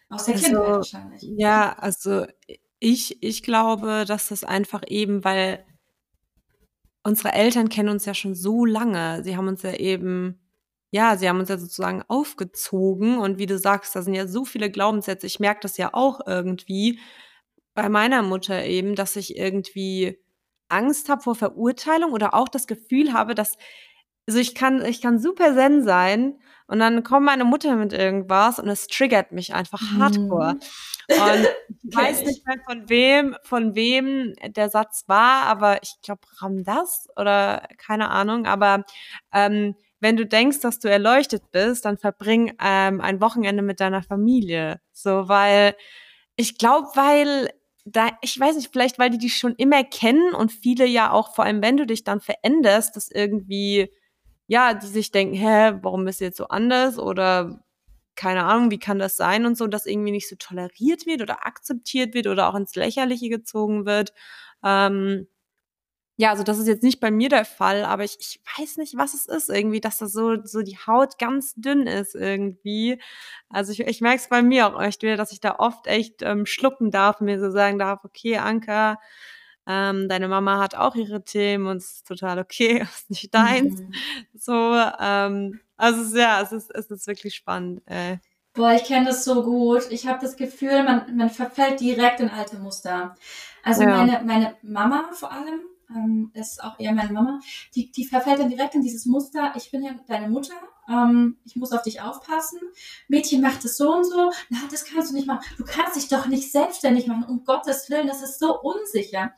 [0.09, 1.23] Aus der also, Kindheit wahrscheinlich.
[1.37, 2.27] Ja, also
[2.79, 5.65] ich, ich glaube, dass das einfach eben, weil
[7.03, 9.23] unsere Eltern kennen uns ja schon so lange.
[9.25, 10.39] Sie haben uns ja eben,
[10.91, 13.19] ja, sie haben uns ja sozusagen aufgezogen.
[13.19, 15.27] Und wie du sagst, da sind ja so viele Glaubenssätze.
[15.27, 17.01] Ich merke das ja auch irgendwie
[17.75, 20.19] bei meiner Mutter eben, dass ich irgendwie
[20.69, 23.57] Angst habe vor Verurteilung oder auch das Gefühl habe, dass
[24.27, 28.59] also ich kann, ich kann super zen sein und dann kommt meine Mutter mit irgendwas
[28.59, 30.55] und es triggert mich einfach hardcore.
[30.55, 30.61] Mhm.
[31.09, 31.49] Und
[31.83, 36.21] ich weiß nicht mehr von wem, von wem der Satz war, aber ich glaube
[36.63, 38.45] das oder keine Ahnung.
[38.45, 38.85] Aber
[39.33, 44.03] ähm, wenn du denkst, dass du erleuchtet bist, dann verbring ähm, ein Wochenende mit deiner
[44.03, 44.81] Familie.
[44.93, 45.75] So, weil
[46.37, 47.51] ich glaube, weil
[47.85, 51.35] da, ich weiß nicht, vielleicht weil die dich schon immer kennen und viele ja auch,
[51.35, 53.89] vor allem wenn du dich dann veränderst, das irgendwie
[54.49, 57.63] ja, die sich denken, hä, warum bist du jetzt so anders oder
[58.17, 61.47] keine Ahnung, wie kann das sein und so, dass irgendwie nicht so toleriert wird oder
[61.47, 64.13] akzeptiert wird oder auch ins Lächerliche gezogen wird.
[64.65, 65.29] Ähm,
[66.21, 68.97] ja, also das ist jetzt nicht bei mir der Fall, aber ich, ich weiß nicht,
[68.97, 73.01] was es ist irgendwie, dass da so, so die Haut ganz dünn ist irgendwie.
[73.49, 76.23] Also ich, ich merke es bei mir auch echt wieder, dass ich da oft echt
[76.23, 78.99] ähm, schlucken darf und mir so sagen darf, okay, Anka,
[79.69, 83.81] ähm, deine Mama hat auch ihre Themen und es ist total okay, ist nicht deins.
[83.81, 83.93] Mhm.
[84.35, 87.81] So, ähm, also ja, es ist, es ist wirklich spannend.
[87.87, 88.17] Äh.
[88.55, 89.87] Boah, ich kenne das so gut.
[89.91, 93.15] Ich habe das Gefühl, man, man verfällt direkt in alte Muster.
[93.63, 93.91] Also ja.
[93.91, 97.41] meine, meine Mama vor allem, ähm, ist auch eher meine Mama,
[97.75, 100.55] die, die verfällt dann direkt in dieses Muster, ich bin ja deine Mutter,
[100.89, 102.61] ähm, ich muss auf dich aufpassen,
[103.09, 106.09] Mädchen macht es so und so, na, das kannst du nicht machen, du kannst dich
[106.09, 109.33] doch nicht selbstständig machen, um Gottes Willen, das ist so unsicher.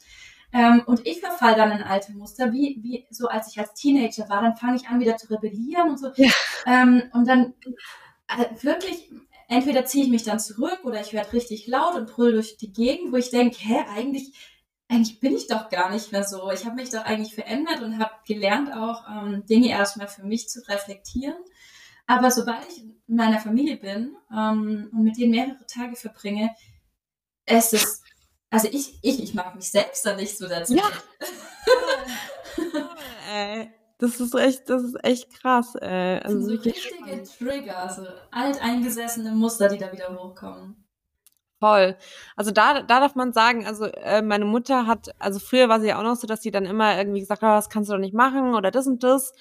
[0.52, 4.28] Ähm, und ich verfall dann in alte Muster, wie, wie so als ich als Teenager
[4.28, 6.10] war, dann fange ich an wieder zu rebellieren und so.
[6.16, 6.30] Ja.
[6.66, 7.54] Ähm, und dann
[8.26, 9.10] äh, wirklich,
[9.48, 12.72] entweder ziehe ich mich dann zurück oder ich werde richtig laut und brüll durch die
[12.72, 14.32] Gegend, wo ich denke, hä, eigentlich
[14.90, 16.50] eigentlich bin ich doch gar nicht mehr so.
[16.50, 20.48] Ich habe mich doch eigentlich verändert und habe gelernt, auch ähm, Dinge erstmal für mich
[20.48, 21.37] zu reflektieren.
[22.07, 26.50] Aber sobald ich in meiner Familie bin ähm, und mit denen mehrere Tage verbringe,
[27.46, 28.03] es ist,
[28.50, 30.74] also ich, ich, ich mag mich selbst da nicht so dazu.
[30.74, 30.85] Ja.
[34.00, 36.20] Das ist echt, das ist echt krass, ey.
[36.20, 37.29] Also so richtige spannend.
[37.38, 40.89] Trigger, also alteingesessene Muster, die da wieder hochkommen.
[41.61, 41.96] Voll.
[42.37, 45.88] Also da, da darf man sagen, also äh, meine Mutter hat, also früher war sie
[45.88, 47.94] ja auch noch so, dass sie dann immer irgendwie gesagt hat, oh, das kannst du
[47.94, 49.35] doch nicht machen oder das und das.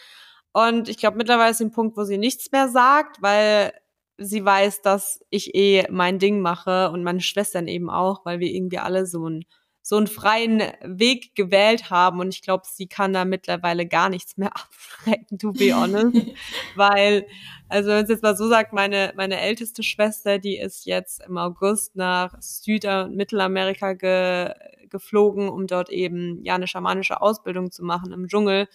[0.52, 3.72] Und ich glaube, mittlerweile ist ein Punkt, wo sie nichts mehr sagt, weil
[4.18, 8.52] sie weiß, dass ich eh mein Ding mache und meine Schwestern eben auch, weil wir
[8.52, 9.46] irgendwie alle so ein
[9.82, 14.38] so einen freien Weg gewählt haben und ich glaube, sie kann da mittlerweile gar nichts
[14.38, 16.28] mehr abschrecken, to be honest,
[16.76, 17.26] weil,
[17.70, 21.38] also wenn es jetzt mal so sagt, meine, meine älteste Schwester, die ist jetzt im
[21.38, 24.54] August nach Süd- und Mittelamerika ge,
[24.90, 28.68] geflogen, um dort eben, ja, eine schamanische Ausbildung zu machen im Dschungel.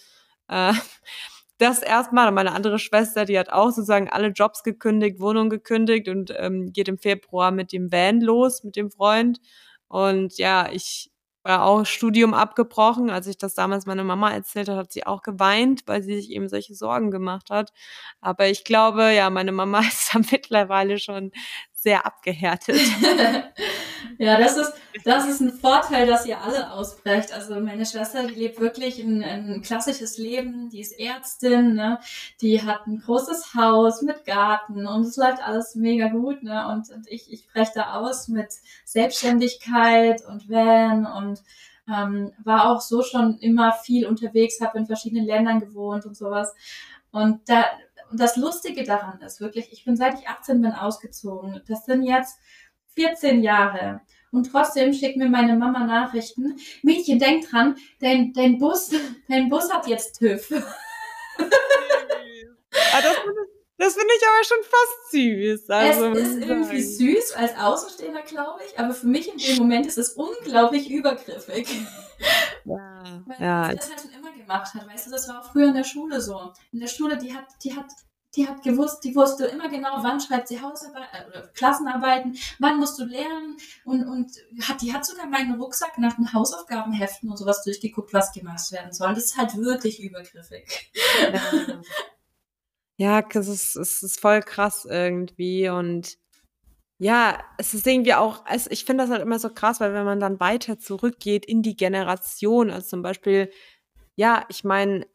[0.49, 0.73] Äh,
[1.59, 2.29] das erstmal.
[2.29, 6.73] Und meine andere Schwester, die hat auch sozusagen alle Jobs gekündigt, Wohnung gekündigt und ähm,
[6.73, 9.41] geht im Februar mit dem Van los, mit dem Freund.
[9.89, 11.11] Und ja, ich
[11.45, 13.11] auch Studium abgebrochen.
[13.11, 16.31] Als ich das damals meiner Mama erzählt hat, hat sie auch geweint, weil sie sich
[16.31, 17.73] eben solche Sorgen gemacht hat.
[18.21, 21.33] Aber ich glaube, ja, meine Mama ist da mittlerweile schon
[21.85, 22.77] sehr abgehärtet.
[24.19, 24.73] ja, das ist,
[25.05, 27.31] das ist ein Vorteil, dass ihr alle ausbrecht.
[27.31, 32.01] Also meine Schwester, die lebt wirklich ein, ein klassisches Leben, die ist Ärztin, ne?
[32.41, 36.43] die hat ein großes Haus mit Garten und es läuft alles mega gut.
[36.43, 36.67] Ne?
[36.69, 38.49] Und, und ich, ich breche da aus mit
[38.87, 41.43] Selbstständigkeit und Van und
[41.87, 46.55] ähm, war auch so schon immer viel unterwegs, habe in verschiedenen Ländern gewohnt und sowas.
[47.11, 47.67] Und da
[48.13, 51.63] das Lustige daran ist wirklich, ich bin seit ich 18 bin ausgezogen.
[51.67, 52.39] Das sind jetzt
[52.95, 54.01] 14 Jahre.
[54.31, 56.57] Und trotzdem schickt mir meine Mama Nachrichten.
[56.83, 58.91] Mädchen, denk dran, dein, dein Bus,
[59.29, 60.51] dein Bus hat jetzt TÜV.
[60.53, 60.63] ah,
[63.01, 63.17] das
[63.85, 65.71] das finde ich aber schon fast süß.
[65.71, 69.87] Also, es ist irgendwie süß als Außenstehender, glaube ich, aber für mich in dem Moment
[69.87, 71.69] ist es unglaublich übergriffig.
[72.65, 73.71] Ja, Weil ja.
[73.71, 75.85] sie das halt schon immer gemacht hat, weißt du, das war auch früher in der
[75.85, 76.53] Schule so.
[76.73, 77.87] In der Schule, die hat, die hat,
[78.37, 82.99] die hat gewusst, die wusste immer genau, wann schreibt sie Hausarbeit, äh, Klassenarbeiten, wann musst
[82.99, 84.31] du lernen und, und
[84.67, 88.93] hat, die hat sogar meinen Rucksack nach den Hausaufgabenheften und sowas durchgeguckt, was gemacht werden
[88.93, 89.13] soll.
[89.13, 90.91] Das ist halt wirklich übergriffig.
[91.21, 91.83] Ja.
[92.99, 96.17] Ja, es ist, es ist voll krass irgendwie und
[96.99, 100.05] ja, es ist irgendwie auch, also ich finde das halt immer so krass, weil wenn
[100.07, 103.51] man dann weiter zurückgeht in die Generation, also zum Beispiel,
[104.17, 105.07] ja, ich meine,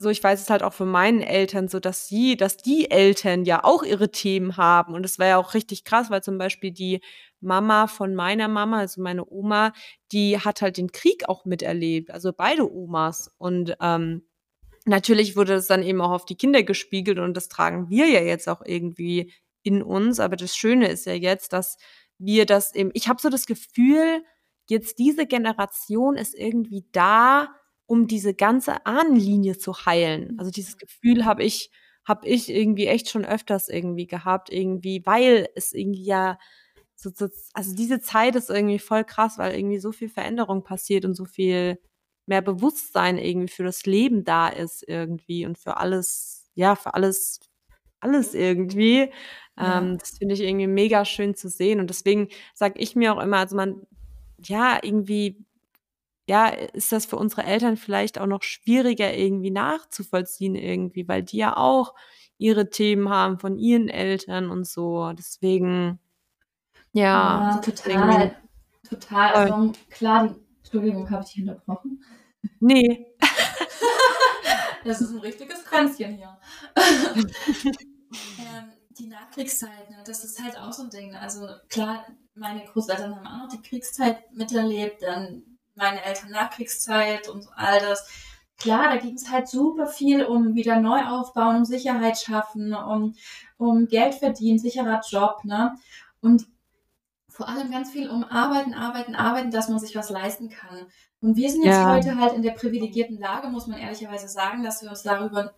[0.00, 3.44] so ich weiß es halt auch von meinen Eltern, so dass sie, dass die Eltern
[3.44, 6.70] ja auch ihre Themen haben und es war ja auch richtig krass, weil zum Beispiel
[6.70, 7.00] die
[7.40, 9.72] Mama von meiner Mama, also meine Oma,
[10.12, 14.22] die hat halt den Krieg auch miterlebt, also beide Omas und ähm,
[14.88, 18.22] Natürlich wurde es dann eben auch auf die Kinder gespiegelt und das tragen wir ja
[18.22, 20.18] jetzt auch irgendwie in uns.
[20.18, 21.76] Aber das Schöne ist ja jetzt, dass
[22.16, 24.24] wir das eben, ich habe so das Gefühl,
[24.66, 27.48] jetzt diese Generation ist irgendwie da,
[27.84, 30.34] um diese ganze Ahnenlinie zu heilen.
[30.38, 31.70] Also dieses Gefühl habe ich,
[32.06, 36.38] habe ich irgendwie echt schon öfters irgendwie gehabt, irgendwie, weil es irgendwie ja
[36.94, 41.04] so, so, also diese Zeit ist irgendwie voll krass, weil irgendwie so viel Veränderung passiert
[41.04, 41.78] und so viel
[42.28, 47.40] mehr Bewusstsein irgendwie für das Leben da ist irgendwie und für alles, ja, für alles,
[48.00, 49.10] alles irgendwie.
[49.56, 49.78] Ja.
[49.78, 51.80] Ähm, das finde ich irgendwie mega schön zu sehen.
[51.80, 53.86] Und deswegen sage ich mir auch immer, also man,
[54.40, 55.44] ja, irgendwie,
[56.28, 61.38] ja, ist das für unsere Eltern vielleicht auch noch schwieriger irgendwie nachzuvollziehen irgendwie, weil die
[61.38, 61.94] ja auch
[62.36, 65.12] ihre Themen haben von ihren Eltern und so.
[65.12, 65.98] Deswegen,
[66.92, 67.54] ja.
[67.54, 68.36] ja total.
[68.88, 69.34] Total.
[69.34, 72.02] Also klar, Entschuldigung, habe ich dich unterbrochen?
[72.60, 73.14] Nee.
[74.84, 76.38] das ist ein richtiges Kränzchen hier.
[76.76, 81.14] ähm, die Nachkriegszeit, ne, das ist halt auch so ein Ding.
[81.14, 87.46] Also klar, meine Großeltern haben auch noch die Kriegszeit miterlebt, dann meine Eltern Nachkriegszeit und
[87.54, 88.08] all das.
[88.58, 93.14] Klar, da ging es halt super viel um wieder Neuaufbauen, um Sicherheit schaffen, um,
[93.56, 95.76] um Geld verdienen, sicherer Job, ne?
[96.20, 96.46] Und
[97.38, 100.86] vor allem ganz viel um Arbeiten, Arbeiten, Arbeiten, dass man sich was leisten kann.
[101.20, 101.94] Und wir sind jetzt ja.
[101.94, 105.54] heute halt in der privilegierten Lage, muss man ehrlicherweise sagen, dass wir uns darüber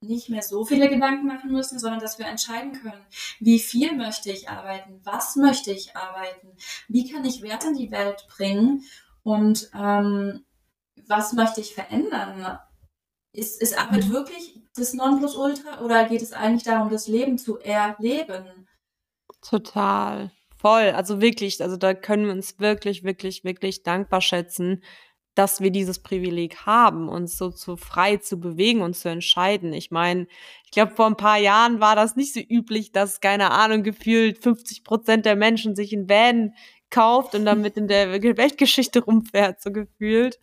[0.00, 3.04] nicht mehr so viele Gedanken machen müssen, sondern dass wir entscheiden können,
[3.40, 6.52] wie viel möchte ich arbeiten, was möchte ich arbeiten,
[6.86, 8.84] wie kann ich Wert in die Welt bringen
[9.24, 10.44] und ähm,
[11.08, 12.60] was möchte ich verändern.
[13.32, 14.12] Ist, ist Arbeit mhm.
[14.12, 18.68] wirklich das Nonplusultra oder geht es eigentlich darum, das Leben zu erleben?
[19.40, 20.30] Total.
[20.64, 24.82] Voll, also wirklich, also da können wir uns wirklich, wirklich, wirklich dankbar schätzen,
[25.34, 29.74] dass wir dieses Privileg haben, uns so zu frei zu bewegen und zu entscheiden.
[29.74, 30.26] Ich meine,
[30.64, 34.38] ich glaube, vor ein paar Jahren war das nicht so üblich, dass, keine Ahnung, gefühlt
[34.38, 36.54] 50 Prozent der Menschen sich in Van
[36.88, 40.38] kauft und damit in der Weltgeschichte rumfährt, so gefühlt.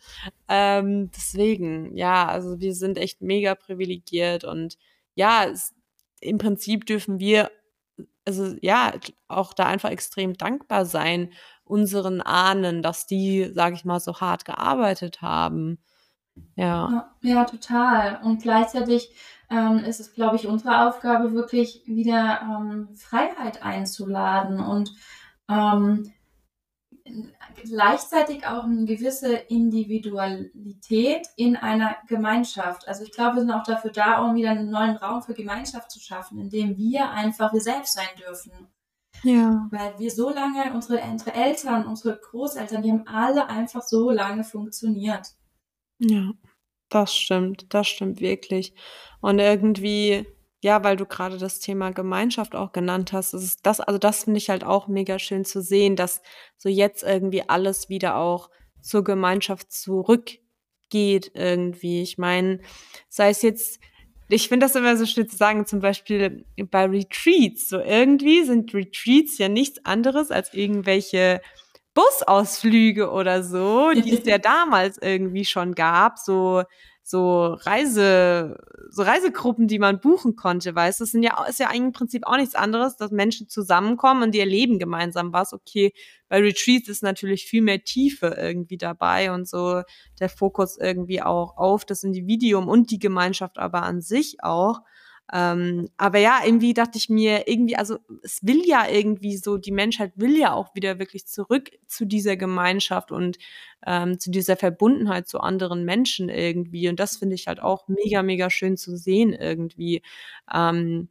[0.48, 4.78] Ähm, deswegen, ja, also wir sind echt mega privilegiert und
[5.16, 5.74] ja, es,
[6.20, 7.50] im Prinzip dürfen wir
[8.26, 8.94] also ja,
[9.28, 11.32] auch da einfach extrem dankbar sein
[11.64, 15.80] unseren Ahnen, dass die, sage ich mal, so hart gearbeitet haben.
[16.56, 17.14] Ja.
[17.22, 18.22] Ja, total.
[18.24, 19.14] Und gleichzeitig
[19.50, 24.92] ähm, ist es, glaube ich, unsere Aufgabe, wirklich wieder ähm, Freiheit einzuladen und
[25.50, 26.12] ähm,
[27.64, 32.88] gleichzeitig auch eine gewisse Individualität in einer Gemeinschaft.
[32.88, 35.92] Also ich glaube, wir sind auch dafür da, um wieder einen neuen Raum für Gemeinschaft
[35.92, 38.68] zu schaffen, in dem wir einfach wir selbst sein dürfen.
[39.24, 39.68] Ja.
[39.72, 44.44] Weil wir so lange, unsere, unsere Eltern, unsere Großeltern, die haben alle einfach so lange
[44.44, 45.28] funktioniert.
[46.00, 46.32] Ja,
[46.90, 48.74] das stimmt, das stimmt wirklich.
[49.22, 50.26] Und irgendwie
[50.62, 54.24] ja, weil du gerade das Thema Gemeinschaft auch genannt hast, das ist das, also das
[54.24, 56.22] finde ich halt auch mega schön zu sehen, dass
[56.56, 62.04] so jetzt irgendwie alles wieder auch zur Gemeinschaft zurückgeht irgendwie.
[62.04, 62.60] Ich meine,
[63.10, 63.80] sei es jetzt,
[64.30, 67.68] ich finde das immer so schön zu sagen, zum Beispiel bei Retreats.
[67.68, 71.42] So irgendwie sind Retreats ja nichts anderes als irgendwelche
[71.96, 76.64] Busausflüge oder so, die es ja damals irgendwie schon gab, so
[77.04, 78.58] so Reise,
[78.90, 82.26] so Reisegruppen, die man buchen konnte, weißt du, das sind ja, ist ja im Prinzip
[82.26, 85.54] auch nichts anderes, dass Menschen zusammenkommen und die erleben gemeinsam was.
[85.54, 85.94] Okay,
[86.30, 89.82] bei Retreats ist natürlich viel mehr Tiefe irgendwie dabei und so
[90.20, 94.82] der Fokus irgendwie auch auf das Individuum und die Gemeinschaft aber an sich auch.
[95.34, 99.72] Ähm, aber ja, irgendwie dachte ich mir, irgendwie, also es will ja irgendwie so, die
[99.72, 103.38] Menschheit will ja auch wieder wirklich zurück zu dieser Gemeinschaft und
[103.86, 106.90] ähm, zu dieser Verbundenheit zu anderen Menschen irgendwie.
[106.90, 110.02] Und das finde ich halt auch mega, mega schön zu sehen irgendwie.
[110.54, 111.10] Ähm,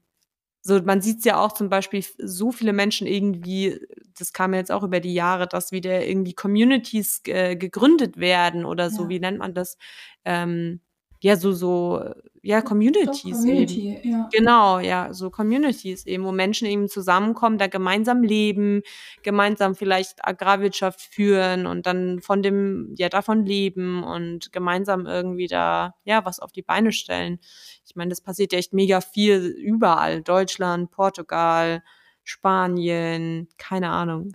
[0.63, 3.81] so, man sieht es ja auch zum Beispiel so viele Menschen irgendwie,
[4.19, 8.91] das kam jetzt auch über die Jahre, dass wieder irgendwie Communities äh, gegründet werden oder
[8.91, 9.09] so, ja.
[9.09, 9.79] wie nennt man das?
[10.27, 10.81] Ähm,
[11.23, 12.05] ja, so, so,
[12.43, 13.23] ja, Communities.
[13.23, 14.11] So Community, eben.
[14.11, 14.29] ja.
[14.33, 18.83] Genau, ja, so Communities eben, wo Menschen eben zusammenkommen, da gemeinsam leben,
[19.23, 25.95] gemeinsam vielleicht Agrarwirtschaft führen und dann von dem, ja, davon leben und gemeinsam irgendwie da,
[26.05, 27.41] ja, was auf die Beine stellen.
[27.87, 30.23] Ich meine, das passiert ja echt mega viel überall.
[30.23, 31.83] Deutschland, Portugal,
[32.25, 34.33] Spanien, keine Ahnung.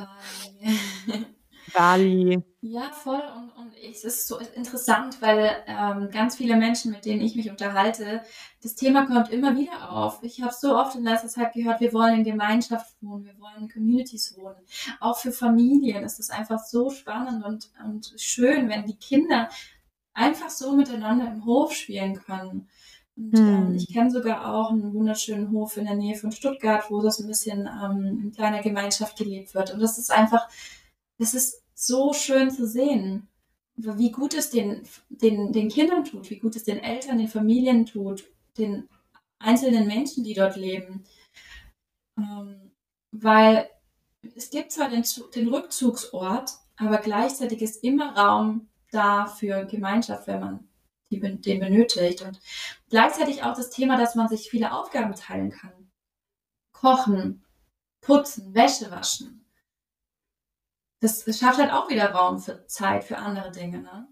[1.72, 2.42] Bali.
[2.60, 3.22] Ja, voll.
[3.36, 7.50] Und, und es ist so interessant, weil ähm, ganz viele Menschen, mit denen ich mich
[7.50, 8.22] unterhalte,
[8.62, 10.20] das Thema kommt immer wieder auf.
[10.22, 13.62] Ich habe so oft in letzter Zeit gehört, wir wollen in Gemeinschaft wohnen, wir wollen
[13.62, 14.56] in Communities wohnen.
[15.00, 19.48] Auch für Familien ist es einfach so spannend und, und schön, wenn die Kinder
[20.12, 22.68] einfach so miteinander im Hof spielen können.
[23.18, 23.74] Und ähm, hm.
[23.74, 27.26] ich kenne sogar auch einen wunderschönen Hof in der Nähe von Stuttgart, wo das ein
[27.26, 29.72] bisschen ähm, in kleiner Gemeinschaft gelebt wird.
[29.74, 30.48] Und das ist einfach
[31.18, 33.28] es ist so schön zu sehen,
[33.76, 37.86] wie gut es den, den, den Kindern tut, wie gut es den Eltern, den Familien
[37.86, 38.24] tut,
[38.56, 38.88] den
[39.38, 41.04] einzelnen Menschen, die dort leben.
[42.16, 42.72] Ähm,
[43.12, 43.70] weil
[44.34, 45.04] es gibt zwar den,
[45.34, 50.68] den Rückzugsort, aber gleichzeitig ist immer Raum da für Gemeinschaft, wenn man
[51.10, 52.22] die, den benötigt.
[52.22, 52.40] Und
[52.90, 55.90] gleichzeitig auch das Thema, dass man sich viele Aufgaben teilen kann.
[56.72, 57.44] Kochen,
[58.00, 59.47] putzen, Wäsche waschen
[61.00, 64.08] das, das schafft halt auch wieder Raum für Zeit für andere Dinge, ne?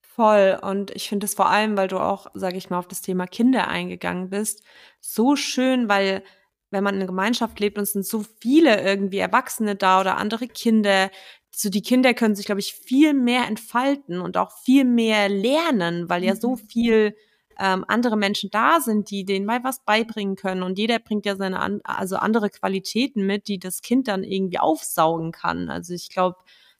[0.00, 0.58] Voll.
[0.62, 3.26] Und ich finde es vor allem, weil du auch, sage ich mal, auf das Thema
[3.26, 4.64] Kinder eingegangen bist,
[5.00, 6.22] so schön, weil
[6.70, 10.16] wenn man in einer Gemeinschaft lebt und es sind so viele irgendwie Erwachsene da oder
[10.16, 11.10] andere Kinder,
[11.50, 16.08] so die Kinder können sich, glaube ich, viel mehr entfalten und auch viel mehr lernen,
[16.08, 16.58] weil ja so mhm.
[16.58, 17.16] viel
[17.58, 20.62] ähm, andere Menschen da sind, die denen mal was beibringen können.
[20.62, 24.58] Und jeder bringt ja seine an, also andere Qualitäten mit, die das Kind dann irgendwie
[24.58, 25.70] aufsaugen kann.
[25.70, 26.36] Also ich glaube,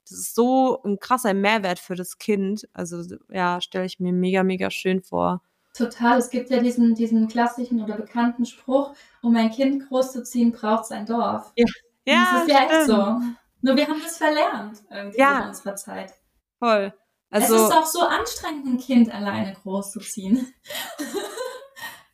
[0.08, 2.68] das ist so ein krasser Mehrwert für das Kind.
[2.72, 5.42] Also ja, stelle ich mir mega, mega schön vor.
[5.74, 6.18] Total.
[6.18, 10.90] Es gibt ja diesen, diesen klassischen oder bekannten Spruch, um ein Kind großzuziehen, braucht es
[10.92, 11.52] ein Dorf.
[11.56, 11.66] Ja,
[12.06, 13.20] ja das ist ja echt so.
[13.62, 15.42] Nur wir haben das verlernt irgendwie ja.
[15.42, 16.12] in unserer Zeit.
[16.58, 16.94] Voll.
[17.30, 20.54] Also, es ist auch so anstrengend, ein Kind alleine großzuziehen.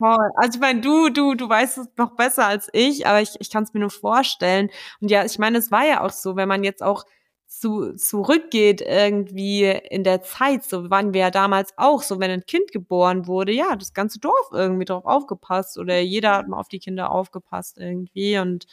[0.05, 3.51] Also ich meine, du, du, du weißt es noch besser als ich, aber ich, ich
[3.51, 4.68] kann es mir nur vorstellen.
[5.01, 7.05] Und ja, ich meine, es war ja auch so, wenn man jetzt auch
[7.46, 12.46] zu, zurückgeht irgendwie in der Zeit, so waren wir ja damals auch so, wenn ein
[12.46, 16.68] Kind geboren wurde, ja, das ganze Dorf irgendwie drauf aufgepasst oder jeder hat mal auf
[16.68, 18.66] die Kinder aufgepasst irgendwie und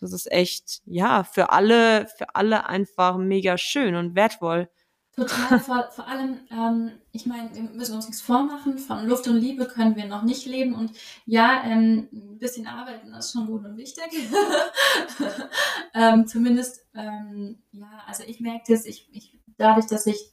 [0.00, 4.68] das ist echt, ja, für alle, für alle einfach mega schön und wertvoll.
[5.14, 9.36] Total, vor, vor allem, ähm, ich meine, wir müssen uns nichts vormachen, von Luft und
[9.36, 10.74] Liebe können wir noch nicht leben.
[10.74, 10.92] Und
[11.26, 14.04] ja, ähm, ein bisschen arbeiten ist schon gut und wichtig.
[15.94, 20.32] ähm, zumindest, ähm, ja, also ich merke das, ich, ich, dadurch, dass ich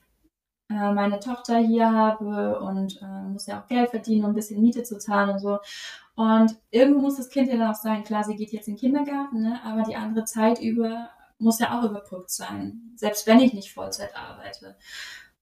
[0.69, 4.61] äh, meine Tochter hier habe und äh, muss ja auch Geld verdienen, um ein bisschen
[4.61, 5.59] Miete zu zahlen und so.
[6.15, 8.79] Und irgendwo muss das Kind ja dann auch sein, klar, sie geht jetzt in den
[8.79, 13.53] Kindergarten, ne, aber die andere Zeit über muss ja auch überbrückt sein, selbst wenn ich
[13.53, 14.77] nicht Vollzeit arbeite.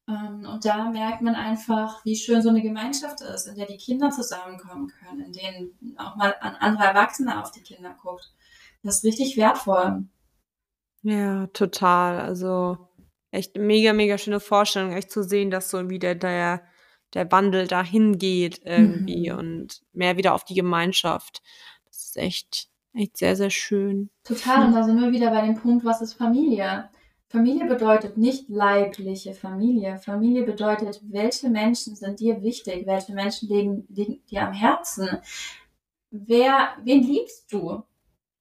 [0.08, 3.78] Ähm, und da merkt man einfach, wie schön so eine Gemeinschaft ist, in der die
[3.78, 8.32] Kinder zusammenkommen können, in denen auch mal ein anderer Erwachsener auf die Kinder guckt.
[8.84, 10.06] Das ist richtig wertvoll.
[11.02, 12.22] Ja, total.
[12.22, 12.78] Also
[13.32, 16.64] echt mega, mega schöne Vorstellung, echt zu sehen, dass so wieder der,
[17.14, 19.38] der Wandel dahin geht irgendwie mhm.
[19.38, 21.42] und mehr wieder auf die Gemeinschaft.
[21.86, 24.10] Das ist echt, Echt sehr, sehr schön.
[24.24, 24.66] Total.
[24.66, 26.90] Und da sind wir wieder bei dem Punkt, was ist Familie?
[27.28, 30.00] Familie bedeutet nicht leibliche Familie.
[30.00, 32.88] Familie bedeutet, welche Menschen sind dir wichtig?
[32.88, 35.10] Welche Menschen liegen, liegen dir am Herzen?
[36.10, 37.84] Wer, wen liebst du?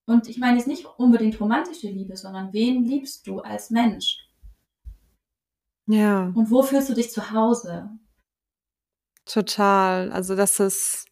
[0.06, 4.26] Und ich meine jetzt nicht unbedingt romantische Liebe, sondern wen liebst du als Mensch?
[5.86, 6.32] Ja.
[6.34, 7.90] Und wo fühlst du dich zu Hause?
[9.26, 10.10] Total.
[10.12, 11.05] Also das ist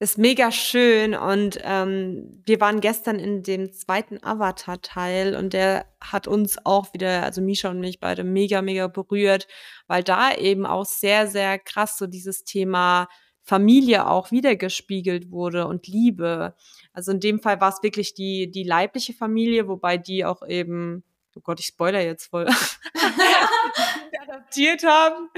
[0.00, 6.26] ist mega schön und ähm, wir waren gestern in dem zweiten Avatar-Teil und der hat
[6.26, 9.46] uns auch wieder, also Misha und mich beide mega, mega berührt,
[9.86, 13.08] weil da eben auch sehr, sehr krass so dieses Thema
[13.44, 16.54] Familie auch wiedergespiegelt wurde und Liebe.
[16.92, 21.04] Also in dem Fall war es wirklich die, die leibliche Familie, wobei die auch eben,
[21.36, 22.46] oh Gott, ich spoiler jetzt voll.
[24.28, 25.28] adaptiert haben.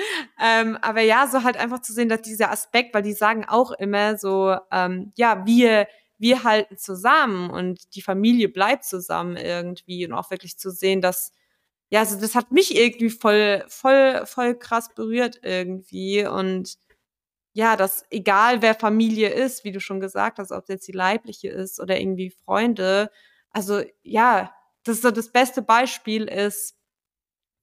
[0.41, 3.73] Ähm, aber ja, so halt einfach zu sehen, dass dieser Aspekt, weil die sagen auch
[3.73, 5.87] immer so, ähm, ja, wir,
[6.19, 11.33] wir halten zusammen und die Familie bleibt zusammen irgendwie und auch wirklich zu sehen, dass
[11.89, 16.77] ja, also das hat mich irgendwie voll, voll, voll krass berührt irgendwie und
[17.53, 20.93] ja, dass egal wer Familie ist, wie du schon gesagt hast, ob es jetzt die
[20.93, 23.11] leibliche ist oder irgendwie Freunde,
[23.51, 24.53] also ja,
[24.87, 26.77] das ist so das beste Beispiel ist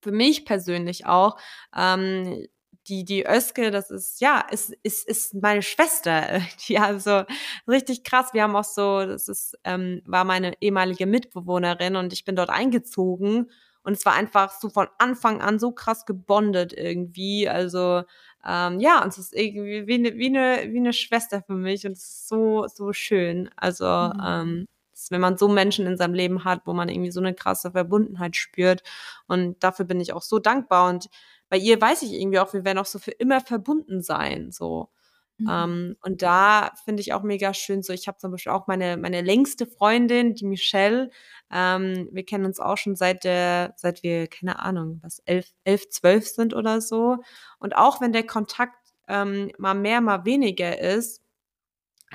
[0.02, 1.38] für mich persönlich auch,
[1.76, 2.46] ähm,
[2.88, 6.42] die, die Öske, das ist, ja, ist, ist, ist meine Schwester.
[6.68, 7.24] Die also
[7.68, 8.34] richtig krass.
[8.34, 12.50] Wir haben auch so, das ist, ähm, war meine ehemalige Mitbewohnerin und ich bin dort
[12.50, 13.50] eingezogen
[13.84, 17.48] und es war einfach so von Anfang an so krass gebondet irgendwie.
[17.48, 18.04] Also,
[18.46, 21.86] ähm, ja, und es ist irgendwie wie eine, wie eine, wie eine Schwester für mich
[21.86, 23.50] und es ist so, so schön.
[23.56, 24.22] Also, mhm.
[24.26, 24.66] ähm,
[25.12, 28.36] wenn man so Menschen in seinem Leben hat, wo man irgendwie so eine krasse Verbundenheit
[28.36, 28.84] spürt.
[29.28, 30.90] Und dafür bin ich auch so dankbar.
[30.90, 31.10] Und
[31.50, 34.52] bei ihr weiß ich irgendwie auch, wir werden auch so für immer verbunden sein.
[34.52, 34.90] So.
[35.38, 35.48] Mhm.
[35.50, 38.98] Ähm, und da finde ich auch mega schön, so ich habe zum Beispiel auch meine,
[38.98, 41.10] meine längste Freundin, die Michelle,
[41.52, 45.90] ähm, wir kennen uns auch schon seit der, seit wir, keine Ahnung, was, elf, elf,
[45.90, 47.18] zwölf sind oder so.
[47.60, 51.23] Und auch wenn der Kontakt ähm, mal mehr, mal weniger ist,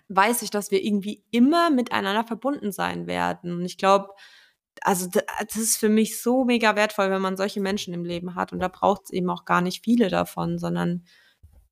[0.09, 3.53] weiß ich, dass wir irgendwie immer miteinander verbunden sein werden.
[3.53, 4.09] Und ich glaube,
[4.83, 8.53] also das ist für mich so mega wertvoll, wenn man solche Menschen im Leben hat.
[8.53, 11.05] Und da braucht es eben auch gar nicht viele davon, sondern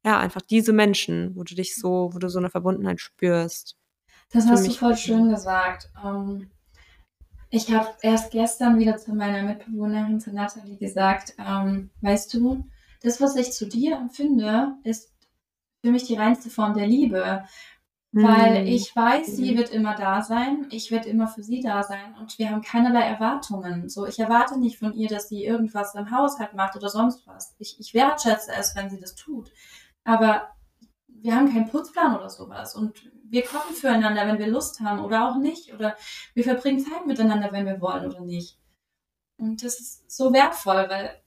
[0.04, 3.76] ja, einfach diese Menschen, wo du dich so, wo du so eine Verbundenheit spürst.
[4.30, 5.90] Das hast du voll schön gesagt.
[6.04, 6.50] Ähm,
[7.50, 12.64] ich habe erst gestern wieder zu meiner Mitbewohnerin, zu Nathalie, gesagt, ähm, weißt du,
[13.02, 15.12] das, was ich zu dir empfinde, ist
[15.82, 17.44] für mich die reinste Form der Liebe.
[18.18, 18.68] Weil mhm.
[18.68, 19.58] ich weiß, sie mhm.
[19.58, 23.02] wird immer da sein, ich werde immer für sie da sein und wir haben keinerlei
[23.02, 23.90] Erwartungen.
[23.90, 27.54] So, ich erwarte nicht von ihr, dass sie irgendwas im Haushalt macht oder sonst was.
[27.58, 29.52] Ich, ich wertschätze es, wenn sie das tut.
[30.04, 30.48] Aber
[31.08, 32.94] wir haben keinen Putzplan oder sowas und
[33.28, 35.74] wir kochen füreinander, wenn wir Lust haben oder auch nicht.
[35.74, 35.94] Oder
[36.32, 38.58] wir verbringen Zeit miteinander, wenn wir wollen oder nicht.
[39.36, 41.20] Und das ist so wertvoll, weil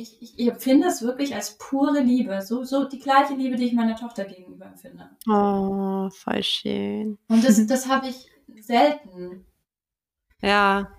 [0.00, 2.40] ich, ich, ich empfinde es wirklich als pure Liebe.
[2.42, 5.10] So, so die gleiche Liebe, die ich meiner Tochter gegenüber empfinde.
[5.28, 7.18] Oh, voll schön.
[7.28, 8.30] Und das, das habe ich
[8.62, 9.46] selten.
[10.40, 10.90] Ja.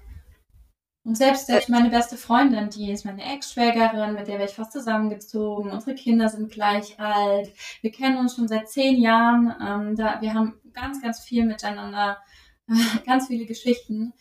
[1.03, 4.71] Und selbst, selbst meine beste Freundin, die ist meine Ex-Schwägerin, mit der wäre ich fast
[4.71, 5.71] zusammengezogen.
[5.71, 7.51] Unsere Kinder sind gleich alt.
[7.81, 9.55] Wir kennen uns schon seit zehn Jahren.
[9.59, 12.19] Ähm, da, wir haben ganz, ganz viel miteinander,
[13.07, 14.13] ganz viele Geschichten.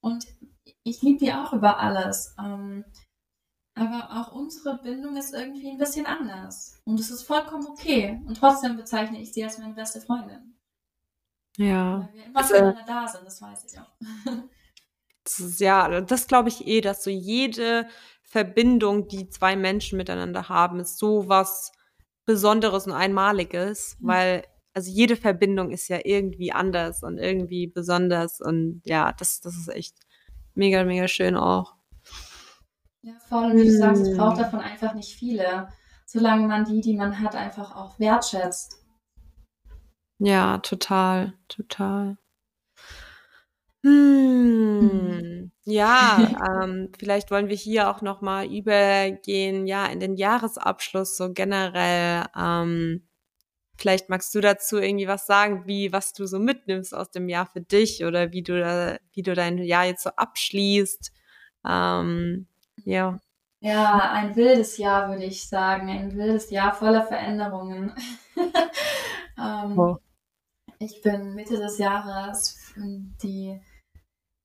[0.00, 0.26] Und
[0.84, 2.36] ich liebe die auch über alles.
[2.38, 2.84] Ähm,
[3.78, 6.80] aber auch unsere Bindung ist irgendwie ein bisschen anders.
[6.84, 8.20] Und es ist vollkommen okay.
[8.26, 10.58] Und trotzdem bezeichne ich sie als meine beste Freundin.
[11.56, 12.00] Ja.
[12.00, 13.92] Weil wir immer also, füreinander da sind, das weiß ich auch.
[15.24, 17.86] Das ist, ja, das glaube ich eh, dass so jede
[18.22, 21.70] Verbindung, die zwei Menschen miteinander haben, ist so was
[22.24, 24.08] Besonderes und Einmaliges, mhm.
[24.08, 29.56] weil also jede Verbindung ist ja irgendwie anders und irgendwie besonders und ja, das, das
[29.56, 29.96] ist echt
[30.54, 31.74] mega, mega schön auch.
[33.02, 33.52] Ja, voll.
[33.52, 34.44] Und wie du sagst, es braucht hm.
[34.44, 35.68] davon einfach nicht viele,
[36.06, 38.84] solange man die, die man hat, einfach auch wertschätzt.
[40.18, 42.18] Ja, total, total.
[43.84, 45.52] Hm.
[45.64, 46.18] Ja,
[46.62, 52.24] ähm, vielleicht wollen wir hier auch noch mal übergehen, ja, in den Jahresabschluss so generell.
[52.36, 53.06] Ähm,
[53.76, 57.46] vielleicht magst du dazu irgendwie was sagen, wie was du so mitnimmst aus dem Jahr
[57.46, 61.12] für dich oder wie du da, wie du dein Jahr jetzt so abschließt.
[61.64, 62.48] Ähm,
[62.88, 63.18] ja.
[63.60, 65.90] Ja, ein wildes Jahr, würde ich sagen.
[65.90, 67.92] Ein wildes Jahr voller Veränderungen.
[69.38, 69.98] ähm, oh.
[70.78, 73.60] Ich bin Mitte des Jahres die,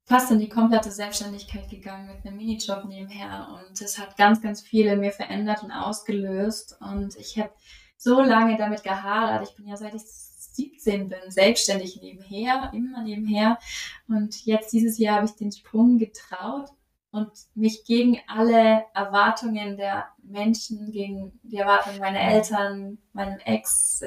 [0.05, 4.61] fast in die komplette Selbstständigkeit gegangen mit einem Minijob nebenher und es hat ganz, ganz
[4.61, 7.53] viel in mir verändert und ausgelöst und ich habe
[7.97, 9.47] so lange damit gehadert.
[9.47, 13.59] Ich bin ja seit ich 17 bin, selbstständig nebenher, immer nebenher.
[14.07, 16.69] Und jetzt dieses Jahr habe ich den Sprung getraut
[17.14, 24.01] und mich gegen alle Erwartungen der Menschen, gegen die Erwartungen meiner Eltern, meinem Ex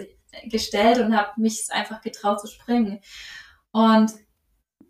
[0.50, 2.98] gestellt und habe mich einfach getraut zu springen.
[3.70, 4.12] Und